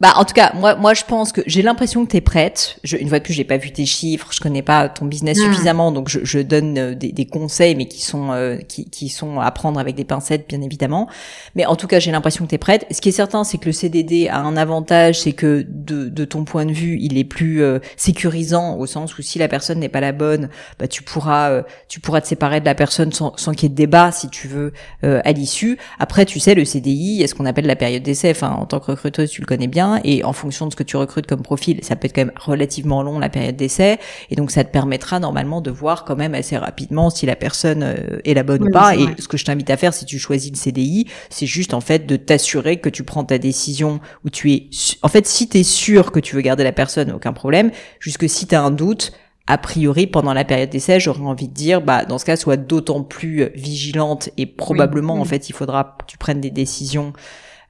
Bah, 0.00 0.12
en 0.14 0.24
tout 0.24 0.32
cas, 0.32 0.52
moi, 0.54 0.76
moi, 0.76 0.94
je 0.94 1.02
pense 1.02 1.32
que 1.32 1.40
j'ai 1.46 1.60
l'impression 1.60 2.06
que 2.06 2.12
tu 2.12 2.18
es 2.18 2.20
prête. 2.20 2.78
Je, 2.84 2.96
une 2.96 3.08
fois 3.08 3.18
de 3.18 3.24
plus, 3.24 3.32
j'ai 3.34 3.42
pas 3.42 3.56
vu 3.56 3.72
tes 3.72 3.84
chiffres, 3.84 4.28
je 4.30 4.38
connais 4.38 4.62
pas 4.62 4.88
ton 4.88 5.06
business 5.06 5.40
suffisamment, 5.40 5.90
donc 5.90 6.08
je, 6.08 6.20
je 6.22 6.38
donne 6.38 6.78
euh, 6.78 6.94
des, 6.94 7.10
des, 7.10 7.26
conseils, 7.26 7.74
mais 7.74 7.88
qui 7.88 8.00
sont 8.00 8.30
euh, 8.30 8.58
qui, 8.58 8.88
qui, 8.90 9.08
sont 9.08 9.40
à 9.40 9.50
prendre 9.50 9.80
avec 9.80 9.96
des 9.96 10.04
pincettes, 10.04 10.48
bien 10.48 10.62
évidemment. 10.62 11.08
Mais 11.56 11.66
en 11.66 11.74
tout 11.74 11.88
cas, 11.88 11.98
j'ai 11.98 12.12
l'impression 12.12 12.44
que 12.44 12.50
tu 12.50 12.54
es 12.54 12.58
prête. 12.58 12.86
Ce 12.92 13.00
qui 13.00 13.08
est 13.08 13.12
certain, 13.12 13.42
c'est 13.42 13.58
que 13.58 13.66
le 13.66 13.72
CDD 13.72 14.28
a 14.28 14.38
un 14.38 14.56
avantage, 14.56 15.22
c'est 15.22 15.32
que 15.32 15.66
de, 15.68 16.08
de, 16.08 16.24
ton 16.24 16.44
point 16.44 16.64
de 16.64 16.72
vue, 16.72 16.98
il 17.00 17.18
est 17.18 17.24
plus 17.24 17.64
euh, 17.64 17.80
sécurisant 17.96 18.76
au 18.76 18.86
sens 18.86 19.18
où 19.18 19.22
si 19.22 19.40
la 19.40 19.48
personne 19.48 19.80
n'est 19.80 19.88
pas 19.88 20.00
la 20.00 20.12
bonne, 20.12 20.48
bah, 20.78 20.86
tu 20.86 21.02
pourras 21.02 21.62
tu 21.88 21.98
pourras 21.98 22.20
te 22.20 22.28
séparer 22.28 22.60
de 22.60 22.66
la 22.66 22.76
personne 22.76 23.12
sans, 23.12 23.36
sans 23.36 23.52
qu'il 23.52 23.64
y 23.64 23.66
ait 23.66 23.70
de 23.70 23.74
débat, 23.74 24.12
si 24.12 24.28
tu 24.28 24.46
veux, 24.46 24.72
à 25.02 25.32
l'issue. 25.32 25.76
Après, 25.98 26.24
tu 26.24 26.38
sais, 26.38 26.54
le 26.54 26.64
CDI, 26.64 27.22
est 27.22 27.26
ce 27.26 27.34
qu'on 27.34 27.46
appelle 27.46 27.66
la 27.66 27.76
période 27.76 28.02
d'essai. 28.02 28.30
Enfin, 28.30 28.50
en 28.50 28.66
tant 28.66 28.78
que 28.78 28.92
recruteuse, 28.92 29.30
tu 29.30 29.40
le 29.40 29.46
connais 29.46 29.66
bien 29.66 29.87
et 30.04 30.24
en 30.24 30.32
fonction 30.32 30.66
de 30.66 30.72
ce 30.72 30.76
que 30.76 30.82
tu 30.82 30.96
recrutes 30.96 31.26
comme 31.26 31.42
profil, 31.42 31.80
ça 31.82 31.96
peut 31.96 32.06
être 32.06 32.14
quand 32.14 32.24
même 32.24 32.34
relativement 32.36 33.02
long 33.02 33.18
la 33.18 33.28
période 33.28 33.56
d'essai 33.56 33.98
et 34.30 34.36
donc 34.36 34.50
ça 34.50 34.64
te 34.64 34.70
permettra 34.70 35.20
normalement 35.20 35.60
de 35.60 35.70
voir 35.70 36.04
quand 36.04 36.16
même 36.16 36.34
assez 36.34 36.56
rapidement 36.56 37.10
si 37.10 37.26
la 37.26 37.36
personne 37.36 37.82
euh, 37.82 38.20
est 38.24 38.34
la 38.34 38.42
bonne 38.42 38.62
ou 38.62 38.70
pas 38.70 38.94
et 38.94 39.06
ce 39.18 39.28
que 39.28 39.36
je 39.36 39.44
t'invite 39.44 39.70
à 39.70 39.76
faire 39.76 39.94
si 39.94 40.04
tu 40.04 40.18
choisis 40.18 40.50
le 40.50 40.56
CDI, 40.56 41.06
c'est 41.30 41.46
juste 41.46 41.74
en 41.74 41.80
fait 41.80 42.06
de 42.06 42.16
t'assurer 42.16 42.78
que 42.78 42.88
tu 42.88 43.02
prends 43.02 43.24
ta 43.24 43.38
décision 43.38 44.00
où 44.24 44.30
tu 44.30 44.52
es 44.52 44.70
en 45.02 45.08
fait 45.08 45.26
si 45.26 45.48
tu 45.48 45.58
es 45.58 45.62
sûr 45.62 46.12
que 46.12 46.20
tu 46.20 46.34
veux 46.34 46.42
garder 46.42 46.64
la 46.64 46.72
personne, 46.72 47.12
aucun 47.12 47.32
problème, 47.32 47.70
jusque 48.00 48.28
si 48.28 48.46
tu 48.46 48.54
as 48.54 48.62
un 48.62 48.70
doute, 48.70 49.12
a 49.48 49.56
priori, 49.56 50.06
pendant 50.06 50.34
la 50.34 50.44
période 50.44 50.68
d'essai, 50.68 51.00
j'aurais 51.00 51.22
envie 51.22 51.48
de 51.48 51.54
dire, 51.54 51.80
bah, 51.80 52.04
dans 52.04 52.18
ce 52.18 52.26
cas, 52.26 52.36
sois 52.36 52.58
d'autant 52.58 53.02
plus 53.02 53.42
euh, 53.42 53.48
vigilante 53.54 54.28
et 54.36 54.44
probablement, 54.44 55.14
en 55.14 55.24
fait, 55.24 55.48
il 55.48 55.54
faudra 55.54 55.96
que 55.98 56.04
tu 56.06 56.18
prennes 56.18 56.42
des 56.42 56.50
décisions 56.50 57.14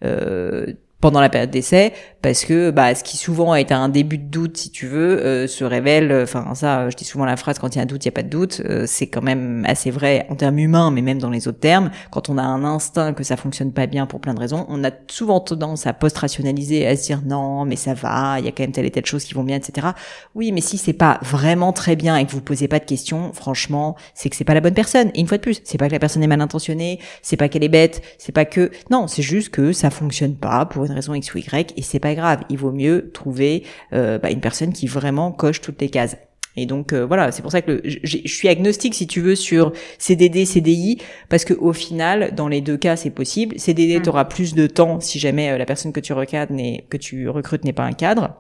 euh, 0.05 0.67
pendant 1.01 1.21
la 1.21 1.29
période 1.29 1.51
d'essai 1.51 1.93
parce 2.23 2.45
que 2.45 2.73
bah 2.73 2.93
ce 2.97 3.05
qui 3.05 3.17
souvent 3.17 3.55
est 3.55 3.71
un 3.71 3.89
début 3.89 4.19
de 4.19 4.29
doute 4.29 4.57
si 4.57 4.71
tu 4.71 4.89
veux 4.89 5.25
euh, 5.25 5.47
se 5.47 5.63
révèle 5.63 6.13
enfin 6.25 6.55
ça 6.57 6.91
je 6.91 6.97
dis 6.97 7.05
souvent 7.05 7.25
la 7.25 7.37
phrase 7.37 7.61
quand 7.61 7.75
il 7.75 7.77
y 7.77 7.79
a 7.79 7.83
un 7.83 7.87
doute 7.87 8.05
il 8.05 8.09
y 8.09 8.11
a 8.11 8.13
pas 8.13 8.25
de 8.25 8.29
doute 8.29 8.61
euh, 8.65 8.85
c'est 8.87 9.07
quand 9.07 9.23
même 9.23 9.65
assez 9.69 9.93
vrai 9.93 10.27
en 10.29 10.35
termes 10.35 10.59
humains 10.59 10.91
mais 10.91 11.03
même 11.03 11.19
dans 11.19 11.31
les 11.31 11.47
autres 11.47 11.61
termes. 11.61 11.91
Quand 12.11 12.29
on 12.29 12.39
a 12.39 12.43
un 12.43 12.65
instinct 12.65 13.13
que 13.13 13.23
ça 13.23 13.37
fonctionne 13.37 13.73
pas 13.73 13.87
bien 13.87 14.07
pour 14.07 14.21
plein 14.21 14.35
de 14.35 14.41
raisons 14.41 14.67
on 14.69 14.83
a 14.83 14.91
souvent 15.09 15.39
tendance 15.39 15.87
à 15.87 15.93
post-rationaliser 15.93 16.85
à 16.87 16.97
se 16.97 17.05
dire 17.05 17.23
non 17.25 17.65
mais 17.65 17.77
ça 17.77 17.95
va 17.95 18.41
il 18.41 18.45
y 18.45 18.49
a 18.49 18.51
quand 18.51 18.65
même 18.65 18.73
telle 18.73 18.87
et 18.87 18.91
telle 18.91 19.07
chose 19.07 19.23
qui 19.23 19.35
vont 19.35 19.45
bien 19.45 19.57
etc 19.57 19.89
oui 20.35 20.51
mais 20.51 20.61
si 20.61 20.79
c'est 20.79 20.93
pas 20.93 21.21
vraiment 21.23 21.73
très 21.73 21.95
bien 21.95 22.17
et 22.17 22.27
que 22.27 22.33
vous 22.33 22.41
posez 22.41 22.67
pas 22.67 22.81
de 22.81 22.85
questions 22.85 23.33
franchement 23.33 23.95
c'est 24.15 24.31
que 24.31 24.37
c'est 24.37 24.45
pas 24.45 24.55
la 24.55 24.61
bonne 24.61 24.75
personne. 24.75 25.11
Et 25.15 25.21
une 25.21 25.29
fois 25.29 25.37
de 25.37 25.43
plus 25.43 25.61
c'est 25.63 25.79
pas 25.79 25.87
que 25.87 25.93
la 25.93 26.01
personne 26.01 26.25
est 26.25 26.29
mal 26.29 26.41
intentionnée 26.41 26.99
c'est 27.23 27.37
pas 27.37 27.49
qu'elle 27.49 27.63
est 27.63 27.69
bête 27.69 28.03
c'est 28.19 28.33
pas 28.33 28.45
que 28.45 28.73
non 28.91 29.07
c'est 29.07 29.23
juste 29.23 29.51
que 29.51 29.73
ça 29.73 29.91
fonctionne 29.91 30.35
pas 30.35 30.67
pour 30.67 30.88
une 30.89 30.95
raison 30.95 31.15
X 31.15 31.35
ou 31.35 31.39
Y 31.39 31.75
et 31.77 31.83
c'est 31.83 32.01
pas 32.01 32.15
grave. 32.15 32.41
Il 32.49 32.59
vaut 32.59 32.73
mieux 32.73 33.11
trouver 33.13 33.65
euh, 33.93 34.19
bah, 34.19 34.31
une 34.31 34.41
personne 34.41 34.73
qui 34.73 34.87
vraiment 34.87 35.33
coche 35.33 35.61
toutes 35.61 35.81
les 35.81 35.89
cases. 35.89 36.17
Et 36.57 36.67
donc 36.67 36.93
euh, 36.93 37.07
voilà, 37.07 37.31
c'est 37.31 37.43
pour 37.43 37.53
ça 37.53 37.63
que 37.63 37.81
je 37.85 38.19
suis 38.27 38.49
agnostique 38.49 38.95
si 38.95 39.07
tu 39.07 39.21
veux 39.21 39.37
sur 39.37 39.73
CDD, 39.99 40.45
CDI, 40.45 40.99
parce 41.29 41.45
que 41.45 41.55
au 41.55 41.73
final, 41.73 42.35
dans 42.35 42.49
les 42.49 42.61
deux 42.61 42.77
cas, 42.77 42.97
c'est 42.97 43.11
possible. 43.11 43.59
CDD, 43.61 43.99
mmh. 43.99 44.03
tu 44.03 44.09
auras 44.09 44.25
plus 44.25 44.55
de 44.55 44.67
temps 44.67 44.99
si 44.99 45.21
jamais 45.21 45.51
euh, 45.51 45.59
la 45.59 45.67
personne 45.67 45.93
que 45.93 46.01
tu 46.01 46.13
recadres 46.13 46.55
que 46.91 46.97
tu 46.97 47.29
recrutes 47.29 47.65
n'est 47.65 47.73
pas 47.73 47.85
un 47.85 47.93
cadre, 47.93 48.35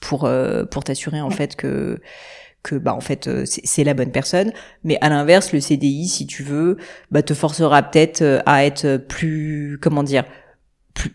pour 0.00 0.28
pour 0.70 0.84
t'assurer 0.84 1.20
en 1.20 1.30
fait 1.30 1.56
que 1.56 2.00
que 2.62 2.76
bah 2.76 2.94
en 2.94 3.00
fait 3.00 3.28
c'est 3.44 3.84
la 3.84 3.94
bonne 3.94 4.10
personne 4.10 4.52
mais 4.84 4.98
à 5.00 5.08
l'inverse 5.08 5.52
le 5.52 5.60
CDI 5.60 6.08
si 6.08 6.26
tu 6.26 6.42
veux 6.42 6.76
bah 7.10 7.22
te 7.22 7.32
forcera 7.32 7.82
peut-être 7.82 8.42
à 8.44 8.64
être 8.64 8.96
plus 8.96 9.78
comment 9.80 10.02
dire 10.02 10.24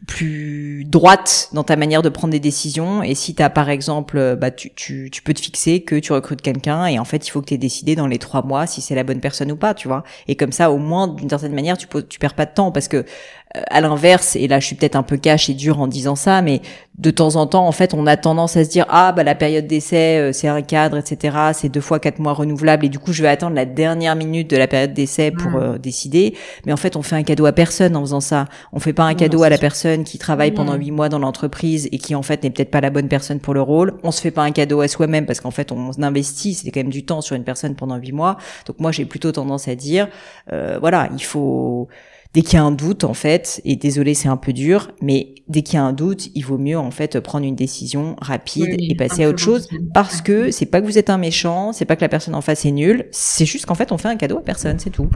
plus, 0.08 0.86
droite 0.86 1.50
dans 1.54 1.64
ta 1.64 1.76
manière 1.76 2.02
de 2.02 2.10
prendre 2.10 2.32
des 2.32 2.40
décisions. 2.40 3.04
Et 3.04 3.16
si 3.16 3.36
tu 3.36 3.44
as 3.44 3.50
par 3.50 3.70
exemple, 3.70 4.18
euh, 4.18 4.36
bah, 4.36 4.52
tu, 4.52 4.72
tu, 4.74 5.22
peux 5.24 5.34
te 5.34 5.42
fixer 5.42 5.82
que 5.82 5.96
tu 5.96 6.14
recrutes 6.14 6.42
quelqu'un 6.42 6.86
et 6.86 7.00
en 7.00 7.06
fait, 7.06 7.28
il 7.28 7.30
faut 7.30 7.42
que 7.42 7.48
tu 7.48 7.54
aies 7.54 7.58
décidé 7.58 7.96
dans 7.96 8.08
les 8.08 8.18
trois 8.18 8.44
mois 8.44 8.68
si 8.68 8.82
c'est 8.82 8.96
la 8.96 9.04
bonne 9.04 9.20
personne 9.20 9.52
ou 9.52 9.56
pas, 9.56 9.74
tu 9.74 9.88
vois. 9.88 10.04
Et 10.28 10.36
comme 10.36 10.52
ça, 10.52 10.72
au 10.72 10.78
moins, 10.78 11.08
d'une 11.08 11.30
certaine 11.30 11.54
manière, 11.54 11.78
tu, 11.78 11.88
tu 12.10 12.20
perds 12.20 12.36
pas 12.36 12.46
de 12.46 12.54
temps 12.54 12.72
parce 12.72 12.88
que 12.88 13.06
à 13.54 13.82
l'inverse, 13.82 14.36
et 14.36 14.48
là 14.48 14.60
je 14.60 14.66
suis 14.68 14.76
peut-être 14.76 14.96
un 14.96 15.04
peu 15.04 15.18
cash 15.18 15.50
et 15.50 15.54
dur 15.54 15.80
en 15.80 15.88
disant 15.88 16.16
ça, 16.16 16.42
mais 16.42 16.62
de 16.98 17.10
temps 17.10 17.36
en 17.36 17.48
temps, 17.48 17.68
en 17.68 17.72
fait, 17.72 17.94
on 17.94 18.06
a 18.06 18.16
tendance 18.16 18.58
à 18.58 18.64
se 18.64 18.70
dire 18.70 18.86
ah 18.90 19.12
bah 19.12 19.24
la 19.24 19.34
période 19.34 19.66
d'essai 19.66 20.18
euh, 20.20 20.32
c'est 20.34 20.48
un 20.48 20.62
cadre, 20.62 20.98
etc. 20.98 21.36
C'est 21.54 21.70
deux 21.70 21.82
fois 21.82 22.00
quatre 22.00 22.20
mois 22.20 22.34
renouvelables 22.34 22.86
et 22.86 22.90
du 22.90 23.00
coup 23.00 23.12
je 23.12 23.24
vais 23.24 23.30
attendre 23.30 23.56
la 23.56 23.66
dernière 23.66 24.16
minute 24.16 24.50
de 24.50 24.58
la 24.58 24.68
période 24.68 24.94
d'essai 24.94 25.32
pour 25.32 25.52
mm. 25.52 25.64
euh, 25.64 25.78
décider. 25.78 26.36
Mais 26.66 26.74
en 26.74 26.78
fait, 26.78 26.96
on 26.96 27.02
fait 27.02 27.16
un 27.16 27.24
cadeau 27.24 27.46
à 27.46 27.54
personne 27.54 27.96
en 27.96 28.02
faisant 28.02 28.20
ça. 28.20 28.46
On 28.72 28.80
fait 28.80 28.94
pas 28.94 29.04
un 29.04 29.16
cadeau 29.16 29.42
à 29.44 29.50
la 29.50 29.58
personne 29.58 30.04
qui 30.04 30.18
travaille 30.20 30.52
pendant 30.52 30.76
huit 30.76 30.92
mois 30.92 31.10
dans 31.10 31.20
l'entreprise 31.20 31.90
et 31.92 31.98
qui 31.98 32.14
en 32.14 32.22
fait 32.22 32.44
n'est 32.44 32.52
peut-être 32.52 32.72
pas 32.72 32.82
la 32.82 32.90
bonne 32.90 33.08
personne 33.08 33.40
pour 33.40 33.54
le 33.54 33.62
rôle. 33.62 33.96
On 34.04 34.12
se 34.12 34.22
fait 34.22 34.32
pas 34.32 34.44
un 34.44 34.52
cadeau 34.52 34.82
à 34.82 34.88
soi-même 34.88 35.26
parce 35.26 35.40
qu'en 35.40 35.52
fait 35.52 35.72
on 35.72 35.92
investit, 36.04 36.54
c'est 36.54 36.70
quand 36.72 36.82
même 36.82 36.90
du 36.90 37.04
temps 37.04 37.22
sur 37.22 37.36
une 37.36 37.44
personne 37.44 37.76
pendant 37.76 37.96
huit 37.96 38.12
mois. 38.12 38.38
Donc 38.68 38.80
moi 38.80 38.92
j'ai 38.92 39.06
plutôt 39.06 39.32
tendance 39.32 39.68
à 39.68 39.76
dire 39.76 40.08
voilà, 40.50 41.10
il 41.14 41.24
faut 41.24 41.88
dès 42.34 42.42
qu'il 42.42 42.54
y 42.54 42.58
a 42.58 42.64
un 42.64 42.72
doute 42.72 43.04
en 43.04 43.14
fait, 43.14 43.62
et 43.66 43.76
désolé 43.76 44.14
c'est 44.14 44.30
un 44.30 44.38
peu 44.38 44.54
dur, 44.54 44.92
mais 45.02 45.36
dès 45.48 45.64
qu'il 45.64 45.76
y 45.76 45.78
a 45.78 45.84
un 45.84 45.94
doute, 45.94 46.30
il 46.34 46.46
vaut 46.46 46.58
mieux 46.58 46.78
en 46.78 46.92
fait 46.92 47.20
prendre 47.20 47.46
une 47.46 47.56
décision 47.56 48.16
rapide 48.22 48.76
et 48.80 48.96
passer 48.96 49.26
à 49.26 49.30
autre 49.30 49.40
chose 49.40 49.68
parce 49.94 50.22
que 50.22 50.52
c'est 50.52 50.66
pas 50.66 50.82
que 50.82 50.86
vous 50.86 50.98
êtes 50.98 51.10
un 51.10 51.18
méchant, 51.18 51.74
c'est 51.74 51.86
pas 51.86 51.96
que 51.96 52.02
la 52.02 52.10
personne 52.10 52.36
en 52.36 52.42
face 52.42 52.66
est 52.66 52.72
nulle, 52.72 53.08
c'est 53.12 53.46
juste 53.46 53.66
qu'en 53.66 53.76
fait 53.76 53.92
on 53.92 53.98
fait 53.98 54.10
un 54.10 54.16
cadeau 54.16 54.38
à 54.38 54.44
personne, 54.44 54.80
c'est 54.80 54.90
tout. 54.90 55.10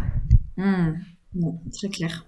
Mmh. 0.58 0.92
très 1.74 1.90
clair. 1.90 2.26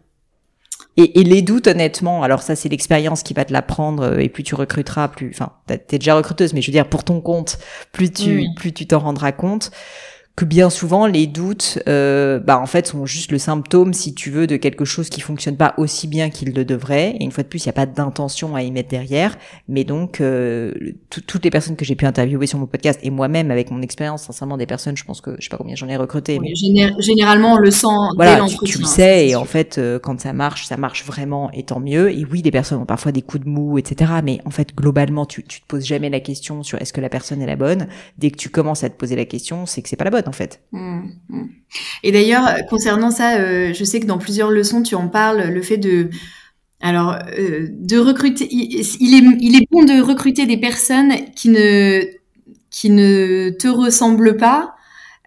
Et, 1.00 1.20
et, 1.20 1.24
les 1.24 1.44
doutes, 1.44 1.68
honnêtement, 1.68 2.24
alors 2.24 2.42
ça 2.42 2.56
c'est 2.56 2.70
l'expérience 2.70 3.22
qui 3.22 3.36
va 3.36 3.46
te 3.46 3.54
l'apprendre 3.54 4.04
euh, 4.04 4.18
et 4.18 4.30
plus 4.30 4.42
tu 4.42 4.56
recruteras, 4.56 5.10
plus, 5.10 5.30
enfin, 5.30 5.54
t'es 5.68 6.00
déjà 6.00 6.16
recruteuse, 6.16 6.54
mais 6.54 6.62
je 6.62 6.68
veux 6.68 6.74
dire 6.74 6.90
pour 6.90 7.04
ton 7.04 7.22
compte, 7.22 7.60
plus 7.92 8.12
tu, 8.12 8.48
plus 8.56 8.74
tu 8.74 8.88
t'en 8.88 9.00
rendras 9.00 9.32
compte 9.32 9.72
que 10.38 10.46
bien 10.46 10.70
souvent 10.70 11.08
les 11.08 11.26
doutes, 11.26 11.80
euh, 11.88 12.40
bah 12.40 12.60
en 12.60 12.68
fait 12.68 12.86
sont 12.86 13.08
juste 13.08 13.32
le 13.32 13.40
symptôme, 13.40 13.92
si 13.92 14.14
tu 14.14 14.30
veux, 14.30 14.46
de 14.46 14.56
quelque 14.56 14.86
chose 14.86 15.10
qui 15.10 15.20
fonctionne 15.20 15.58
pas 15.58 15.74
aussi 15.78 16.08
bien 16.08 16.30
qu'il 16.30 16.54
le 16.54 16.64
devrait. 16.64 17.16
Et 17.20 17.24
une 17.24 17.32
fois 17.32 17.44
de 17.44 17.48
plus, 17.48 17.66
il 17.66 17.68
n'y 17.68 17.72
a 17.72 17.74
pas 17.74 17.88
d'intention 17.88 18.56
à 18.56 18.62
y 18.62 18.70
mettre 18.70 18.90
derrière. 18.90 19.36
Mais 19.68 19.84
donc, 19.84 20.22
euh, 20.22 20.76
toutes 21.10 21.44
les 21.44 21.50
personnes 21.50 21.76
que 21.76 21.84
j'ai 21.84 21.96
pu 21.96 22.06
interviewer 22.06 22.46
sur 22.46 22.60
mon 22.60 22.68
podcast 22.68 23.00
et 23.02 23.10
moi-même 23.10 23.50
avec 23.50 23.72
mon 23.72 23.82
expérience, 23.82 24.26
sincèrement, 24.26 24.58
des 24.58 24.68
personnes, 24.68 24.96
je 24.96 25.04
pense 25.06 25.22
que 25.22 25.32
je 25.40 25.46
sais 25.46 25.50
pas 25.50 25.58
combien 25.58 25.76
j'en 25.76 25.90
ai 25.90 25.98
recruté. 25.98 26.38
mais... 26.38 26.54
généralement, 27.00 27.54
on 27.54 27.58
le 27.58 27.72
sent. 27.72 27.88
Voilà, 28.16 28.46
tu, 28.46 28.58
tu, 28.64 28.78
le 28.78 28.86
sais. 28.86 29.30
Et 29.30 29.36
en 29.36 29.46
fait, 29.46 29.80
euh, 29.80 29.98
quand 29.98 30.22
ça 30.22 30.34
marche, 30.34 30.68
ça 30.68 30.78
marche 30.78 31.04
vraiment, 31.04 31.50
et 31.52 31.64
tant 31.64 31.80
mieux. 31.80 32.12
Et 32.12 32.24
oui, 32.32 32.44
des 32.44 32.52
personnes 32.52 32.80
ont 32.80 32.86
parfois 32.86 33.12
des 33.12 33.24
coups 33.24 33.44
de 33.44 33.50
mou, 33.50 33.80
etc. 33.80 34.12
Mais 34.24 34.40
en 34.46 34.52
fait, 34.52 34.76
globalement, 34.76 35.26
tu, 35.26 35.44
tu 35.44 35.62
te 35.62 35.66
poses 35.66 35.86
jamais 35.86 36.12
la 36.12 36.20
question 36.20 36.62
sur 36.62 36.80
est-ce 36.80 36.94
que 36.94 37.02
la 37.02 37.10
personne 37.10 37.42
est 37.42 37.48
la 37.48 37.56
bonne. 37.56 37.88
Dès 38.20 38.30
que 38.30 38.38
tu 38.38 38.50
commences 38.50 38.84
à 38.84 38.90
te 38.92 38.96
poser 38.96 39.16
la 39.16 39.26
question, 39.26 39.66
c'est 39.66 39.82
que 39.82 39.90
c'est 39.90 39.96
pas 39.96 40.06
la 40.06 40.12
bonne 40.12 40.27
en 40.28 40.32
fait. 40.32 40.62
Mmh, 40.72 41.02
mmh. 41.30 41.44
Et 42.04 42.12
d'ailleurs, 42.12 42.66
concernant 42.70 43.12
ça, 43.12 43.40
euh, 43.40 43.74
je 43.74 43.84
sais 43.84 44.00
que 44.00 44.06
dans 44.06 44.18
plusieurs 44.18 44.52
leçons, 44.52 44.82
tu 44.84 44.96
en 44.96 45.08
parles, 45.08 45.50
le 45.50 45.62
fait 45.62 45.78
de... 45.78 46.10
Alors, 46.80 47.18
euh, 47.38 47.68
de 47.72 47.98
recruter, 47.98 48.48
il, 48.52 48.76
est, 48.76 49.38
il 49.40 49.56
est 49.56 49.68
bon 49.72 49.84
de 49.84 50.00
recruter 50.00 50.46
des 50.46 50.58
personnes 50.58 51.14
qui 51.36 51.50
ne, 51.50 52.04
qui 52.70 52.92
ne 52.92 53.50
te 53.50 53.68
ressemblent 53.68 54.38
pas, 54.38 54.76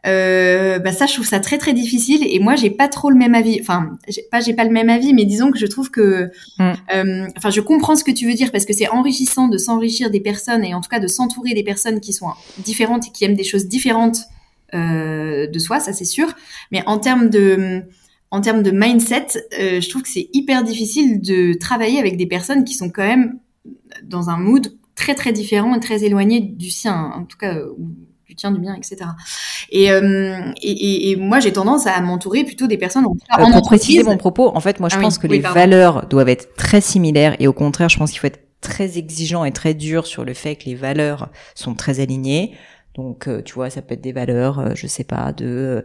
euh, 0.07 0.79
bah 0.79 0.93
ça 0.93 1.05
je 1.05 1.13
trouve 1.13 1.27
ça 1.27 1.41
très 1.41 1.59
très 1.59 1.75
difficile 1.75 2.27
et 2.27 2.39
moi 2.39 2.57
j'ai 2.57 2.71
pas 2.71 2.89
trop 2.89 3.11
le 3.11 3.17
même 3.17 3.35
avis 3.35 3.59
enfin 3.61 3.91
pas 4.31 4.41
j'ai 4.41 4.55
pas 4.55 4.65
le 4.65 4.71
même 4.71 4.89
avis 4.89 5.13
mais 5.13 5.27
disons 5.27 5.51
que 5.51 5.59
je 5.59 5.67
trouve 5.67 5.91
que 5.91 6.31
mm. 6.59 6.73
euh, 6.95 7.27
enfin 7.37 7.51
je 7.51 7.61
comprends 7.61 7.97
ce 7.97 8.05
que 8.05 8.11
tu 8.11 8.27
veux 8.27 8.33
dire 8.33 8.51
parce 8.51 8.65
que 8.65 8.73
c'est 8.73 8.89
enrichissant 8.89 9.49
de 9.49 9.59
s'enrichir 9.59 10.11
des 10.11 10.21
personnes 10.21 10.65
et 10.65 10.73
en 10.73 10.81
tout 10.81 10.89
cas 10.89 11.01
de 11.01 11.07
s'entourer 11.07 11.53
des 11.53 11.63
personnes 11.63 12.01
qui 12.01 12.15
sont 12.15 12.29
différentes 12.59 13.09
et 13.09 13.11
qui 13.11 13.27
aiment 13.27 13.35
des 13.35 13.45
choses 13.45 13.67
différentes 13.67 14.21
de 14.73 15.59
soi 15.59 15.81
ça 15.81 15.93
c'est 15.93 16.05
sûr 16.05 16.29
mais 16.71 16.83
en 16.87 16.99
termes 16.99 17.29
de 17.29 17.83
en 18.31 18.41
termes 18.41 18.63
de 18.63 18.71
mindset 18.71 19.27
euh, 19.59 19.81
je 19.81 19.89
trouve 19.89 20.03
que 20.03 20.09
c'est 20.09 20.29
hyper 20.33 20.63
difficile 20.63 21.21
de 21.21 21.55
travailler 21.59 21.99
avec 21.99 22.17
des 22.17 22.27
personnes 22.27 22.65
qui 22.65 22.75
sont 22.75 22.91
quand 22.91 23.07
même 23.07 23.39
dans 24.05 24.31
un 24.31 24.39
mood 24.39 24.73
très 24.95 25.15
très 25.15 25.33
différent 25.33 25.75
et 25.75 25.81
très 25.81 26.05
éloigné 26.05 26.41
du 26.41 26.71
sien 26.71 27.13
en 27.15 27.25
tout 27.25 27.37
cas 27.37 27.57
du 28.31 28.37
tien, 28.37 28.53
du 28.53 28.61
bien, 28.61 28.75
etc. 28.75 29.11
Euh, 29.75 30.53
et, 30.63 30.71
et, 30.71 31.11
et, 31.11 31.17
moi, 31.17 31.41
j'ai 31.41 31.53
tendance 31.53 31.87
à 31.87 32.01
m'entourer 32.01 32.45
plutôt 32.45 32.69
des 32.69 32.79
personnes 32.79 33.05
en, 33.05 33.17
euh, 33.39 33.53
Pour 33.53 33.63
préciser 33.63 34.05
mon 34.05 34.17
propos, 34.17 34.53
en 34.55 34.61
fait, 34.61 34.79
moi, 34.79 34.89
je 34.89 34.97
ah 34.97 35.01
pense 35.01 35.19
que 35.19 35.27
les 35.27 35.41
valeurs 35.41 36.07
doivent 36.07 36.29
être 36.29 36.55
très 36.55 36.81
similaires 36.81 37.35
et 37.41 37.49
au 37.49 37.53
contraire, 37.53 37.89
je 37.89 37.99
pense 37.99 38.13
qu'il 38.13 38.21
faut 38.21 38.29
être 38.29 38.45
très 38.61 38.99
exigeant 38.99 39.45
et 39.45 39.51
très 39.51 39.75
dur 39.75 40.07
sur 40.07 40.25
le 40.25 40.33
fait 40.33 40.55
que 40.55 40.67
les 40.67 40.77
valeurs 40.77 41.29
sont 41.55 41.75
très 41.75 41.99
alignées. 41.99 42.53
Donc, 42.95 43.29
euh, 43.29 43.43
tu 43.43 43.55
vois, 43.55 43.71
ça 43.71 43.83
peut 43.83 43.95
être 43.95 44.01
des 44.01 44.13
valeurs, 44.13 44.75
je 44.75 44.87
sais 44.87 45.05
pas, 45.05 45.33
de 45.33 45.85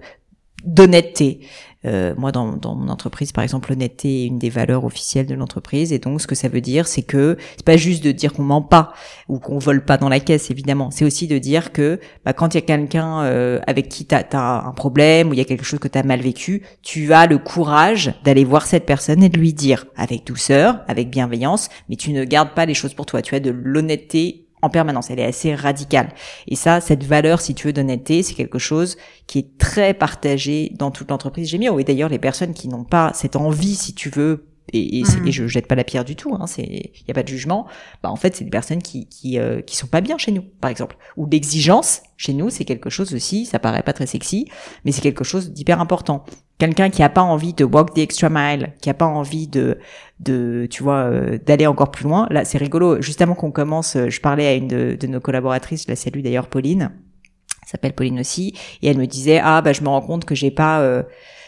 d'honnêteté. 0.65 1.41
Euh, 1.85 2.15
moi, 2.17 2.31
dans, 2.31 2.53
dans, 2.53 2.73
mon 2.73 2.89
entreprise, 2.89 3.31
par 3.31 3.43
exemple, 3.43 3.69
l'honnêteté 3.69 4.23
est 4.23 4.25
une 4.25 4.39
des 4.39 4.49
valeurs 4.49 4.85
officielles 4.85 5.27
de 5.27 5.35
l'entreprise. 5.35 5.93
Et 5.93 5.99
donc, 5.99 6.19
ce 6.19 6.25
que 6.25 6.33
ça 6.33 6.47
veut 6.47 6.61
dire, 6.61 6.87
c'est 6.87 7.03
que 7.03 7.37
c'est 7.57 7.65
pas 7.65 7.77
juste 7.77 8.03
de 8.03 8.11
dire 8.11 8.33
qu'on 8.33 8.41
ment 8.41 8.63
pas 8.63 8.93
ou 9.27 9.37
qu'on 9.37 9.59
vole 9.59 9.85
pas 9.85 9.97
dans 9.97 10.09
la 10.09 10.19
caisse, 10.19 10.49
évidemment. 10.49 10.89
C'est 10.89 11.05
aussi 11.05 11.27
de 11.27 11.37
dire 11.37 11.71
que 11.71 11.99
bah, 12.23 12.33
quand 12.33 12.55
il 12.55 12.57
y 12.57 12.57
a 12.57 12.61
quelqu'un 12.61 13.21
euh, 13.21 13.59
avec 13.67 13.89
qui 13.89 14.07
tu 14.07 14.15
as, 14.15 14.25
un 14.65 14.71
problème 14.71 15.29
ou 15.29 15.33
il 15.33 15.37
y 15.37 15.41
a 15.41 15.45
quelque 15.45 15.63
chose 15.63 15.79
que 15.79 15.87
tu 15.87 15.99
as 15.99 16.03
mal 16.03 16.21
vécu, 16.21 16.63
tu 16.81 17.13
as 17.13 17.27
le 17.27 17.37
courage 17.37 18.15
d'aller 18.23 18.45
voir 18.45 18.65
cette 18.65 18.87
personne 18.87 19.21
et 19.21 19.29
de 19.29 19.37
lui 19.37 19.53
dire 19.53 19.85
avec 19.95 20.25
douceur, 20.25 20.79
avec 20.87 21.11
bienveillance, 21.11 21.69
mais 21.87 21.97
tu 21.97 22.13
ne 22.13 22.23
gardes 22.23 22.55
pas 22.55 22.65
les 22.65 22.73
choses 22.73 22.95
pour 22.95 23.05
toi. 23.05 23.21
Tu 23.21 23.35
as 23.35 23.39
de 23.39 23.51
l'honnêteté 23.51 24.44
en 24.65 24.69
permanence. 24.69 25.09
Elle 25.09 25.19
est 25.19 25.25
assez 25.25 25.55
radicale. 25.55 26.09
Et 26.47 26.55
ça, 26.55 26.81
cette 26.81 27.03
valeur, 27.03 27.41
si 27.41 27.55
tu 27.55 27.67
veux, 27.67 27.73
d'honnêteté, 27.73 28.23
c'est 28.23 28.33
quelque 28.33 28.59
chose 28.59 28.97
qui 29.27 29.39
est 29.39 29.57
très 29.57 29.93
partagé 29.93 30.71
dans 30.75 30.91
toute 30.91 31.09
l'entreprise 31.09 31.49
Gémio. 31.49 31.79
Et 31.79 31.83
d'ailleurs, 31.83 32.09
les 32.09 32.19
personnes 32.19 32.53
qui 32.53 32.67
n'ont 32.67 32.83
pas 32.83 33.11
cette 33.13 33.35
envie, 33.35 33.75
si 33.75 33.93
tu 33.93 34.09
veux, 34.09 34.45
et, 34.73 34.99
et, 34.99 35.03
mm. 35.03 35.31
je 35.31 35.47
jette 35.47 35.67
pas 35.67 35.75
la 35.75 35.83
pierre 35.83 36.05
du 36.05 36.15
tout, 36.15 36.35
hein, 36.35 36.47
c'est 36.47 36.63
il 36.63 37.07
y 37.07 37.11
a 37.11 37.13
pas 37.13 37.23
de 37.23 37.27
jugement. 37.27 37.67
Bah 38.01 38.09
en 38.09 38.15
fait 38.15 38.35
c'est 38.35 38.43
des 38.43 38.49
personnes 38.49 38.81
qui 38.81 39.07
qui 39.07 39.37
euh, 39.37 39.61
qui 39.61 39.75
sont 39.75 39.87
pas 39.87 40.01
bien 40.01 40.17
chez 40.17 40.31
nous, 40.31 40.41
par 40.41 40.71
exemple. 40.71 40.97
Ou 41.17 41.27
l'exigence 41.27 42.01
chez 42.17 42.33
nous 42.33 42.49
c'est 42.49 42.65
quelque 42.65 42.89
chose 42.89 43.13
aussi, 43.13 43.45
ça 43.45 43.59
paraît 43.59 43.83
pas 43.83 43.93
très 43.93 44.07
sexy, 44.07 44.47
mais 44.83 44.91
c'est 44.91 45.01
quelque 45.01 45.23
chose 45.23 45.51
d'hyper 45.51 45.79
important. 45.79 46.25
Quelqu'un 46.57 46.89
qui 46.89 47.03
a 47.03 47.09
pas 47.09 47.21
envie 47.21 47.53
de 47.53 47.65
walk 47.65 47.93
the 47.93 47.99
extra 47.99 48.29
mile, 48.29 48.73
qui 48.81 48.89
a 48.89 48.93
pas 48.93 49.05
envie 49.05 49.47
de 49.47 49.77
de 50.19 50.67
tu 50.69 50.83
vois 50.83 51.03
euh, 51.03 51.37
d'aller 51.37 51.67
encore 51.67 51.91
plus 51.91 52.05
loin. 52.05 52.27
Là 52.31 52.45
c'est 52.45 52.57
rigolo. 52.57 53.01
Juste 53.01 53.21
avant 53.21 53.35
qu'on 53.35 53.51
commence, 53.51 53.95
euh, 53.95 54.09
je 54.09 54.21
parlais 54.21 54.47
à 54.47 54.53
une 54.53 54.67
de, 54.67 54.97
de 54.99 55.07
nos 55.07 55.19
collaboratrices, 55.19 55.83
je 55.83 55.89
la 55.89 55.95
salue 55.95 56.21
d'ailleurs 56.21 56.47
Pauline, 56.47 56.91
s'appelle 57.65 57.93
Pauline 57.93 58.19
aussi, 58.19 58.53
et 58.81 58.87
elle 58.87 58.97
me 58.97 59.07
disait 59.07 59.39
ah 59.43 59.61
bah 59.61 59.73
je 59.73 59.81
me 59.81 59.89
rends 59.89 60.01
compte 60.01 60.25
que 60.25 60.35
j'ai 60.35 60.51
pas 60.51 60.79
euh, 60.81 61.03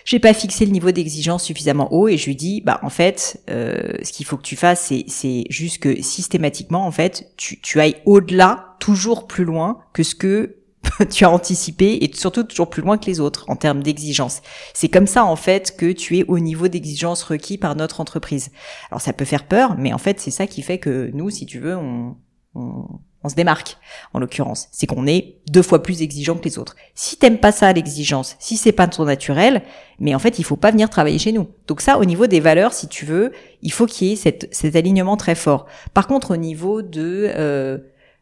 j'ai 0.07 0.19
pas 0.19 0.33
fixé 0.33 0.65
le 0.65 0.71
niveau 0.71 0.91
d'exigence 0.91 1.43
suffisamment 1.43 1.93
haut 1.93 2.07
et 2.07 2.17
je 2.17 2.27
lui 2.27 2.35
dis 2.35 2.61
bah 2.61 2.79
en 2.81 2.89
fait 2.89 3.43
euh, 3.49 3.93
ce 4.01 4.13
qu'il 4.13 4.25
faut 4.25 4.37
que 4.37 4.41
tu 4.41 4.55
fasses 4.55 4.93
c'est 5.07 5.43
juste 5.49 5.79
que 5.79 6.01
systématiquement 6.01 6.87
en 6.87 6.91
fait 6.91 7.33
tu 7.35 7.59
tu 7.59 7.81
ailles 7.81 7.97
au-delà 8.05 8.77
toujours 8.79 9.27
plus 9.27 9.43
loin 9.43 9.79
que 9.91 10.03
ce 10.03 10.15
que 10.15 10.55
tu 11.11 11.25
as 11.25 11.29
anticipé 11.29 11.97
et 12.01 12.11
surtout 12.15 12.43
toujours 12.43 12.69
plus 12.69 12.81
loin 12.81 12.97
que 12.97 13.07
les 13.07 13.19
autres 13.19 13.43
en 13.49 13.57
termes 13.57 13.83
d'exigence. 13.83 14.41
C'est 14.73 14.87
comme 14.87 15.07
ça 15.07 15.25
en 15.25 15.35
fait 15.35 15.75
que 15.75 15.91
tu 15.91 16.19
es 16.19 16.23
au 16.29 16.39
niveau 16.39 16.69
d'exigence 16.69 17.23
requis 17.23 17.57
par 17.57 17.75
notre 17.75 17.99
entreprise. 17.99 18.51
Alors 18.89 19.01
ça 19.01 19.11
peut 19.11 19.25
faire 19.25 19.45
peur, 19.45 19.75
mais 19.77 19.91
en 19.91 19.97
fait 19.97 20.21
c'est 20.21 20.31
ça 20.31 20.47
qui 20.47 20.61
fait 20.61 20.77
que 20.77 21.11
nous, 21.13 21.29
si 21.29 21.45
tu 21.45 21.59
veux, 21.59 21.75
on, 21.75 22.15
on, 22.55 22.85
on 23.27 23.29
se 23.29 23.35
démarque, 23.35 23.77
en 24.13 24.19
l'occurrence. 24.19 24.69
C'est 24.71 24.87
qu'on 24.87 25.05
est 25.05 25.35
deux 25.51 25.61
fois 25.61 25.83
plus 25.83 26.01
exigeant 26.01 26.35
que 26.35 26.45
les 26.45 26.57
autres. 26.57 26.75
Si 26.95 27.17
t'aimes 27.17 27.39
pas 27.39 27.51
ça, 27.51 27.71
l'exigence, 27.73 28.37
si 28.39 28.55
c'est 28.55 28.71
pas 28.71 28.87
ton 28.87 29.03
naturel, 29.03 29.61
mais 29.99 30.15
en 30.15 30.19
fait, 30.19 30.39
il 30.39 30.45
faut 30.45 30.55
pas 30.55 30.71
venir 30.71 30.89
travailler 30.89 31.19
chez 31.19 31.33
nous. 31.33 31.47
Donc 31.67 31.81
ça, 31.81 31.99
au 31.99 32.05
niveau 32.05 32.25
des 32.25 32.39
valeurs, 32.39 32.73
si 32.73 32.87
tu 32.87 33.05
veux, 33.05 33.33
il 33.61 33.71
faut 33.71 33.85
qu'il 33.85 34.07
y 34.07 34.13
ait 34.13 34.15
cet 34.15 34.75
alignement 34.75 35.17
très 35.17 35.35
fort. 35.35 35.65
Par 35.93 36.07
contre, 36.07 36.31
au 36.31 36.37
niveau 36.37 36.81
de, 36.81 37.29
euh, 37.35 37.77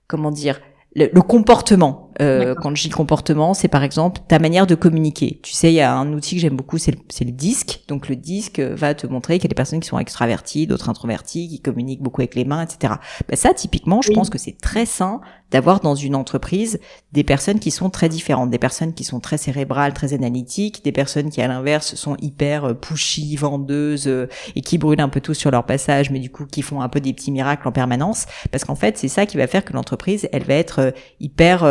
comment 0.08 0.32
dire, 0.32 0.60
le, 0.96 1.22
comportement. 1.22 2.05
Euh, 2.22 2.56
quand 2.56 2.76
je 2.76 2.84
dis 2.84 2.90
comportement, 2.90 3.54
c'est 3.54 3.68
par 3.68 3.84
exemple 3.84 4.22
ta 4.28 4.40
manière 4.40 4.68
de 4.68 4.76
communiquer. 4.76 5.40
Tu 5.44 5.54
sais, 5.54 5.72
il 5.72 5.76
y 5.76 5.82
a 5.82 5.94
un 5.94 6.14
outil 6.14 6.36
que 6.36 6.42
j'aime 6.42 6.56
beaucoup, 6.56 6.78
c'est 6.78 6.92
le, 6.92 6.98
le, 7.26 7.32
disque. 7.32 7.82
Donc 7.88 8.10
le 8.10 8.16
disque 8.16 8.60
va 8.60 8.94
te 8.94 9.08
montrer 9.08 9.36
qu'il 9.36 9.46
y 9.46 9.48
a 9.48 9.50
des 9.50 9.56
personnes 9.56 9.80
qui 9.80 9.88
sont 9.88 10.00
extraverties, 10.00 10.68
d'autres 10.68 10.90
introverties, 10.90 11.48
qui 11.48 11.60
communiquent 11.62 12.02
beaucoup 12.02 12.22
avec 12.22 12.36
les 12.36 12.46
mains, 12.46 12.64
etc. 12.64 12.96
Ben 13.28 13.36
ça, 13.36 13.54
typiquement, 13.54 14.02
je 14.02 14.12
pense 14.12 14.30
que 14.30 14.38
c'est 14.38 14.58
très 14.58 14.86
sain 14.86 15.22
d'avoir 15.52 15.80
dans 15.80 15.96
une 15.96 16.16
entreprise 16.16 16.80
des 17.14 17.24
personnes 17.24 17.60
qui 17.60 17.72
sont 17.72 17.90
très 17.90 18.10
différentes, 18.10 18.50
des 18.50 18.58
personnes 18.58 18.94
qui 18.94 19.04
sont 19.04 19.20
très 19.20 19.38
cérébrales, 19.38 19.94
très 19.94 20.14
analytiques, 20.14 20.84
des 20.84 20.92
personnes 20.92 21.30
qui 21.30 21.42
à 21.42 21.48
l'inverse 21.48 21.96
sont 21.96 22.18
hyper 22.22 22.66
euh, 22.66 22.74
pushy, 22.74 23.36
vendeuses 23.36 24.08
euh, 24.08 24.28
et 24.56 24.62
qui 24.62 24.78
brûlent 24.78 25.02
un 25.02 25.10
peu 25.10 25.22
tout 25.22 25.34
sur 25.34 25.52
leur 25.52 25.66
passage, 25.66 26.10
mais 26.10 26.20
du 26.20 26.30
coup 26.30 26.46
qui 26.46 26.62
font 26.62 26.82
un 26.82 26.90
peu 26.90 27.00
des 27.00 27.14
petits 27.14 27.32
miracles 27.32 27.68
en 27.68 27.72
permanence, 27.72 28.26
parce 28.52 28.66
qu'en 28.66 28.76
fait 28.76 28.98
c'est 28.98 29.08
ça 29.08 29.26
qui 29.26 29.38
va 29.38 29.48
faire 29.48 29.64
que 29.64 29.74
l'entreprise 29.74 30.28
elle 30.32 30.44
va 30.44 30.56
être 30.56 30.80
euh, 30.80 30.92
hyper 31.20 31.64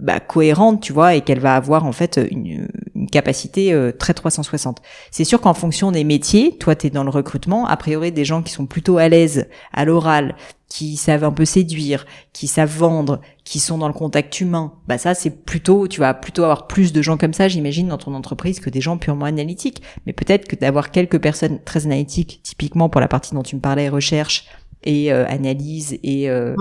bah, 0.00 0.20
cohérente, 0.20 0.80
tu 0.80 0.92
vois, 0.92 1.14
et 1.14 1.20
qu'elle 1.20 1.40
va 1.40 1.56
avoir 1.56 1.84
en 1.84 1.92
fait 1.92 2.20
une, 2.30 2.68
une 2.94 3.10
capacité 3.10 3.76
très 3.98 4.14
360. 4.14 4.80
C'est 5.10 5.24
sûr 5.24 5.40
qu'en 5.40 5.54
fonction 5.54 5.92
des 5.92 6.04
métiers, 6.04 6.56
toi 6.58 6.74
tu 6.74 6.86
es 6.86 6.90
dans 6.90 7.04
le 7.04 7.10
recrutement, 7.10 7.66
a 7.66 7.76
priori 7.76 8.12
des 8.12 8.24
gens 8.24 8.42
qui 8.42 8.52
sont 8.52 8.66
plutôt 8.66 8.98
à 8.98 9.08
l'aise 9.08 9.48
à 9.72 9.84
l'oral, 9.84 10.34
qui 10.70 10.96
savent 10.96 11.24
un 11.24 11.32
peu 11.32 11.44
séduire, 11.44 12.06
qui 12.32 12.46
savent 12.46 12.74
vendre, 12.74 13.20
qui 13.44 13.58
sont 13.58 13.76
dans 13.76 13.88
le 13.88 13.92
contact 13.92 14.40
humain, 14.40 14.72
bah 14.86 14.98
ça 14.98 15.14
c'est 15.14 15.44
plutôt, 15.44 15.88
tu 15.88 15.98
vas 16.00 16.14
plutôt 16.14 16.44
avoir 16.44 16.68
plus 16.68 16.92
de 16.92 17.02
gens 17.02 17.16
comme 17.16 17.34
ça, 17.34 17.48
j'imagine, 17.48 17.88
dans 17.88 17.98
ton 17.98 18.14
entreprise 18.14 18.60
que 18.60 18.70
des 18.70 18.80
gens 18.80 18.96
purement 18.96 19.24
analytiques. 19.24 19.82
Mais 20.06 20.12
peut-être 20.12 20.46
que 20.46 20.54
d'avoir 20.54 20.92
quelques 20.92 21.20
personnes 21.20 21.58
très 21.64 21.86
analytiques, 21.86 22.40
typiquement 22.44 22.88
pour 22.88 23.00
la 23.00 23.08
partie 23.08 23.34
dont 23.34 23.42
tu 23.42 23.56
me 23.56 23.60
parlais, 23.60 23.88
recherche 23.88 24.46
et 24.84 25.12
euh, 25.12 25.26
analyse 25.26 25.98
et, 26.02 26.30
euh, 26.30 26.54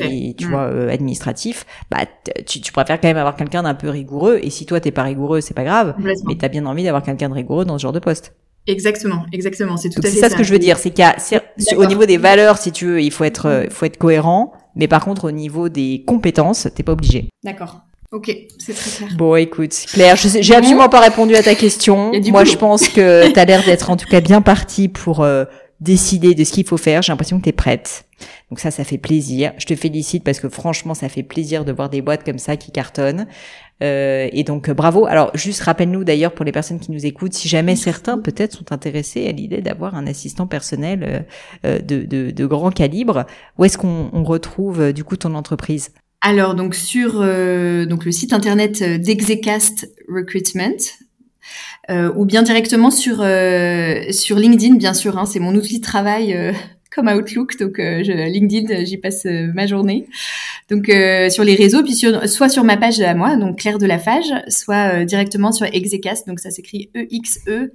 et 0.00 0.34
tu 0.34 0.46
mm. 0.46 0.50
vois 0.50 0.62
euh, 0.62 0.90
administratif, 0.90 1.64
bah 1.90 2.04
tu, 2.46 2.60
tu 2.60 2.72
préfères 2.72 3.00
quand 3.00 3.08
même 3.08 3.16
avoir 3.16 3.36
quelqu'un 3.36 3.62
d'un 3.62 3.74
peu 3.74 3.88
rigoureux. 3.88 4.38
Et 4.42 4.50
si 4.50 4.66
toi 4.66 4.80
t'es 4.80 4.90
pas 4.90 5.02
rigoureux, 5.02 5.40
c'est 5.40 5.54
pas 5.54 5.64
grave, 5.64 5.94
mais 6.26 6.36
t'as 6.36 6.48
bien 6.48 6.66
envie 6.66 6.84
d'avoir 6.84 7.02
quelqu'un 7.02 7.28
de 7.28 7.34
rigoureux 7.34 7.64
dans 7.64 7.78
ce 7.78 7.82
genre 7.82 7.92
de 7.92 8.00
poste. 8.00 8.34
Exactement, 8.66 9.24
exactement. 9.32 9.76
C'est 9.76 9.88
tout 9.88 10.00
à 10.00 10.02
fait 10.02 10.08
ça. 10.08 10.14
C'est 10.14 10.20
ça 10.20 10.30
ce 10.30 10.36
que 10.36 10.44
je 10.44 10.52
veux 10.52 10.58
dire, 10.58 10.78
c'est 10.78 10.90
qu'il 10.90 11.76
au 11.76 11.86
niveau 11.86 12.06
des 12.06 12.16
valeurs, 12.16 12.58
si 12.58 12.70
tu 12.70 12.86
veux, 12.86 13.02
il 13.02 13.10
faut 13.10 13.24
être, 13.24 13.46
euh, 13.46 13.64
il 13.64 13.70
faut 13.70 13.86
être 13.86 13.96
cohérent, 13.96 14.52
mais 14.76 14.86
par 14.86 15.04
contre 15.04 15.24
au 15.24 15.30
niveau 15.32 15.68
des 15.68 16.04
compétences, 16.06 16.68
t'es 16.74 16.82
pas 16.82 16.92
obligé. 16.92 17.28
D'accord. 17.42 17.80
Ok, 18.12 18.30
c'est 18.58 18.74
très 18.74 18.90
clair. 18.90 19.08
Bon, 19.16 19.36
écoute, 19.36 19.74
Claire, 19.90 20.16
j'ai 20.16 20.54
absolument 20.54 20.90
pas 20.90 21.00
répondu 21.00 21.34
à 21.34 21.42
ta 21.42 21.54
question. 21.54 22.12
Moi, 22.28 22.44
je 22.44 22.56
pense 22.56 22.88
que 22.88 23.32
t'as 23.32 23.46
l'air 23.46 23.64
d'être 23.64 23.88
en 23.88 23.96
tout 23.96 24.06
cas 24.06 24.20
bien 24.20 24.42
partie 24.42 24.88
pour 24.88 25.22
euh, 25.22 25.46
décider 25.82 26.34
de 26.34 26.44
ce 26.44 26.52
qu'il 26.52 26.66
faut 26.66 26.76
faire. 26.76 27.02
J'ai 27.02 27.12
l'impression 27.12 27.38
que 27.38 27.44
t'es 27.44 27.52
prête. 27.52 28.04
Donc 28.50 28.60
ça, 28.60 28.70
ça 28.70 28.84
fait 28.84 28.98
plaisir. 28.98 29.52
Je 29.58 29.66
te 29.66 29.74
félicite 29.74 30.22
parce 30.22 30.38
que 30.38 30.48
franchement, 30.48 30.94
ça 30.94 31.08
fait 31.08 31.22
plaisir 31.22 31.64
de 31.64 31.72
voir 31.72 31.90
des 31.90 32.02
boîtes 32.02 32.24
comme 32.24 32.38
ça 32.38 32.56
qui 32.56 32.70
cartonnent. 32.70 33.26
Euh, 33.82 34.28
et 34.32 34.44
donc 34.44 34.68
euh, 34.68 34.74
bravo. 34.74 35.06
Alors 35.06 35.36
juste 35.36 35.60
rappelle-nous 35.62 36.04
d'ailleurs 36.04 36.32
pour 36.32 36.44
les 36.44 36.52
personnes 36.52 36.78
qui 36.78 36.92
nous 36.92 37.04
écoutent, 37.04 37.32
si 37.32 37.48
jamais 37.48 37.74
certains 37.74 38.18
peut-être 38.18 38.52
sont 38.52 38.72
intéressés 38.72 39.26
à 39.26 39.32
l'idée 39.32 39.60
d'avoir 39.60 39.96
un 39.96 40.06
assistant 40.06 40.46
personnel 40.46 41.26
euh, 41.64 41.80
de, 41.80 42.04
de, 42.04 42.30
de, 42.30 42.46
grand 42.46 42.70
calibre, 42.70 43.26
où 43.58 43.64
est-ce 43.64 43.78
qu'on 43.78 44.22
retrouve 44.22 44.92
du 44.92 45.02
coup 45.02 45.16
ton 45.16 45.34
entreprise? 45.34 45.90
Alors 46.20 46.54
donc 46.54 46.76
sur 46.76 47.14
donc 47.14 48.04
le 48.04 48.12
site 48.12 48.32
internet 48.32 48.82
d'Execast 48.82 49.90
Recruitment. 50.08 51.01
Ou 51.88 52.24
bien 52.24 52.42
directement 52.42 52.90
sur 52.90 53.16
sur 54.10 54.38
LinkedIn 54.38 54.76
bien 54.76 54.94
sûr 54.94 55.18
hein, 55.18 55.26
c'est 55.26 55.40
mon 55.40 55.54
outil 55.54 55.78
de 55.78 55.84
travail 55.84 56.54
comme 56.94 57.08
Outlook. 57.08 57.58
Donc, 57.58 57.78
euh, 57.78 58.02
je, 58.04 58.12
LinkedIn, 58.12 58.84
j'y 58.84 58.98
passe 58.98 59.24
euh, 59.26 59.50
ma 59.54 59.66
journée. 59.66 60.06
Donc, 60.70 60.88
euh, 60.88 61.28
sur 61.30 61.44
les 61.44 61.54
réseaux, 61.54 61.82
puis 61.82 61.94
soit 61.94 62.48
sur 62.48 62.64
ma 62.64 62.76
page 62.76 63.00
à 63.00 63.14
moi, 63.14 63.36
donc 63.36 63.58
Claire 63.58 63.78
de 63.78 63.86
la 63.86 63.98
Fage, 63.98 64.32
soit 64.48 65.04
directement 65.04 65.52
sur 65.52 65.66
Execast. 65.66 66.26
Donc, 66.26 66.40
ça 66.40 66.50
s'écrit 66.50 66.90
E-X-E-C-A-S-T 66.96 67.72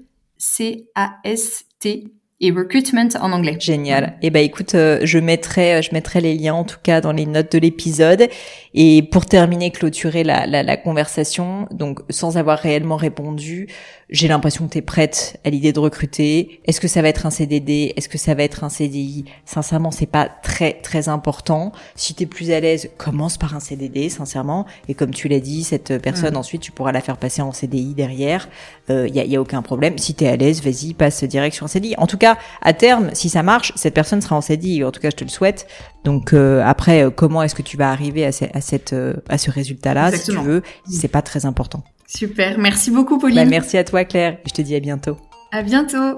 et 2.40 2.52
recruitment 2.52 3.10
en 3.20 3.32
anglais. 3.32 3.58
Génial. 3.60 4.18
Eh 4.22 4.30
ben 4.30 4.44
écoute, 4.44 4.76
euh, 4.76 5.00
je 5.04 5.18
mettrai 5.18 5.82
je 5.82 5.94
mettrai 5.94 6.22
les 6.22 6.36
liens 6.36 6.54
en 6.54 6.64
tout 6.64 6.78
cas 6.82 7.02
dans 7.02 7.12
les 7.12 7.26
notes 7.26 7.52
de 7.52 7.58
l'épisode 7.58 8.28
et 8.74 9.02
pour 9.12 9.26
terminer 9.26 9.72
clôturer 9.72 10.24
la, 10.24 10.46
la, 10.46 10.62
la 10.62 10.78
conversation, 10.78 11.68
donc 11.72 12.00
sans 12.10 12.38
avoir 12.38 12.60
réellement 12.60 12.96
répondu, 12.96 13.68
j'ai 14.10 14.30
l'impression 14.30 14.68
que 14.68 14.74
tu 14.74 14.78
es 14.78 14.82
prête 14.82 15.40
à 15.44 15.50
l'idée 15.50 15.74
de 15.74 15.80
recruter. 15.80 16.62
Est-ce 16.66 16.80
que 16.80 16.88
ça 16.88 17.02
va 17.02 17.10
être 17.10 17.26
un 17.26 17.30
CDD 17.30 17.94
Est-ce 17.98 18.08
que 18.08 18.18
ça 18.18 18.34
va 18.36 18.44
être 18.44 18.64
un 18.64 18.70
CDI 18.70 19.26
Sincèrement, 19.46 19.92
c'est 19.92 20.06
pas 20.06 20.30
très 20.30 20.74
très 20.74 21.10
important. 21.10 21.74
Si 21.96 22.14
tu 22.14 22.24
es 22.24 22.26
plus 22.26 22.52
à 22.52 22.60
l'aise, 22.62 22.90
commence 22.98 23.38
par 23.38 23.56
un 23.56 23.60
CDD, 23.60 24.10
sincèrement. 24.10 24.66
Et 24.88 24.94
comme 24.94 25.12
tu 25.12 25.28
l'as 25.28 25.42
dit, 25.42 25.64
cette 25.64 26.02
personne 26.02 26.36
mm. 26.36 26.38
ensuite, 26.38 26.62
tu 26.62 26.72
pourras 26.72 26.94
la 26.94 27.02
faire 27.02 27.18
passer 27.18 27.42
en 27.42 27.52
CDI 27.52 27.94
derrière. 27.96 28.48
Il 28.88 28.96
euh, 28.96 29.08
y, 29.10 29.20
a, 29.20 29.26
y, 29.26 29.36
a, 29.36 29.42
aucun 29.42 29.62
problème. 29.62 29.98
Si 29.98 30.16
tu 30.16 30.24
es 30.24 30.30
à 30.30 30.38
l'aise, 30.38 30.64
vas-y, 30.64 30.94
passe 30.94 31.24
direct 31.26 31.56
sur 31.56 31.66
un 31.66 31.70
CDI. 31.70 31.96
En 31.98 32.08
tout 32.08 32.18
cas, 32.18 32.38
à 32.62 32.74
terme, 32.74 33.10
si 33.14 33.28
ça 33.28 33.44
marche, 33.44 33.74
cette 33.76 33.94
personne 33.94 34.22
sera 34.22 34.38
en 34.38 34.42
CDI. 34.42 34.86
En 34.86 34.92
tout 34.92 35.02
cas, 35.02 35.10
je 35.10 35.18
te 35.18 35.26
le 35.26 35.30
souhaite. 35.30 35.68
Donc 36.06 36.32
euh, 36.32 36.64
après, 36.64 37.04
euh, 37.04 37.10
comment 37.10 37.44
est-ce 37.44 37.56
que 37.56 37.62
tu 37.62 37.76
vas 37.76 37.92
arriver 37.92 38.26
à, 38.26 38.30
à 38.30 38.62
cette 38.62 38.96
à 39.28 39.38
ce 39.38 39.52
résultat-là, 39.52 40.12
si 40.14 40.32
tu 40.32 40.38
veux, 40.38 40.64
c'est 40.90 41.10
pas 41.10 41.22
très 41.22 41.46
important. 41.46 41.84
Super, 42.08 42.58
merci 42.58 42.90
beaucoup 42.90 43.20
Pauline. 43.20 43.36
Bah, 43.38 43.46
merci 43.46 43.78
à 43.78 43.84
toi 43.84 44.06
Claire, 44.06 44.40
je 44.46 44.52
te 44.52 44.62
dis 44.62 44.76
à 44.76 44.80
bientôt. 44.80 45.18
À 45.52 45.62
bientôt. 45.62 46.18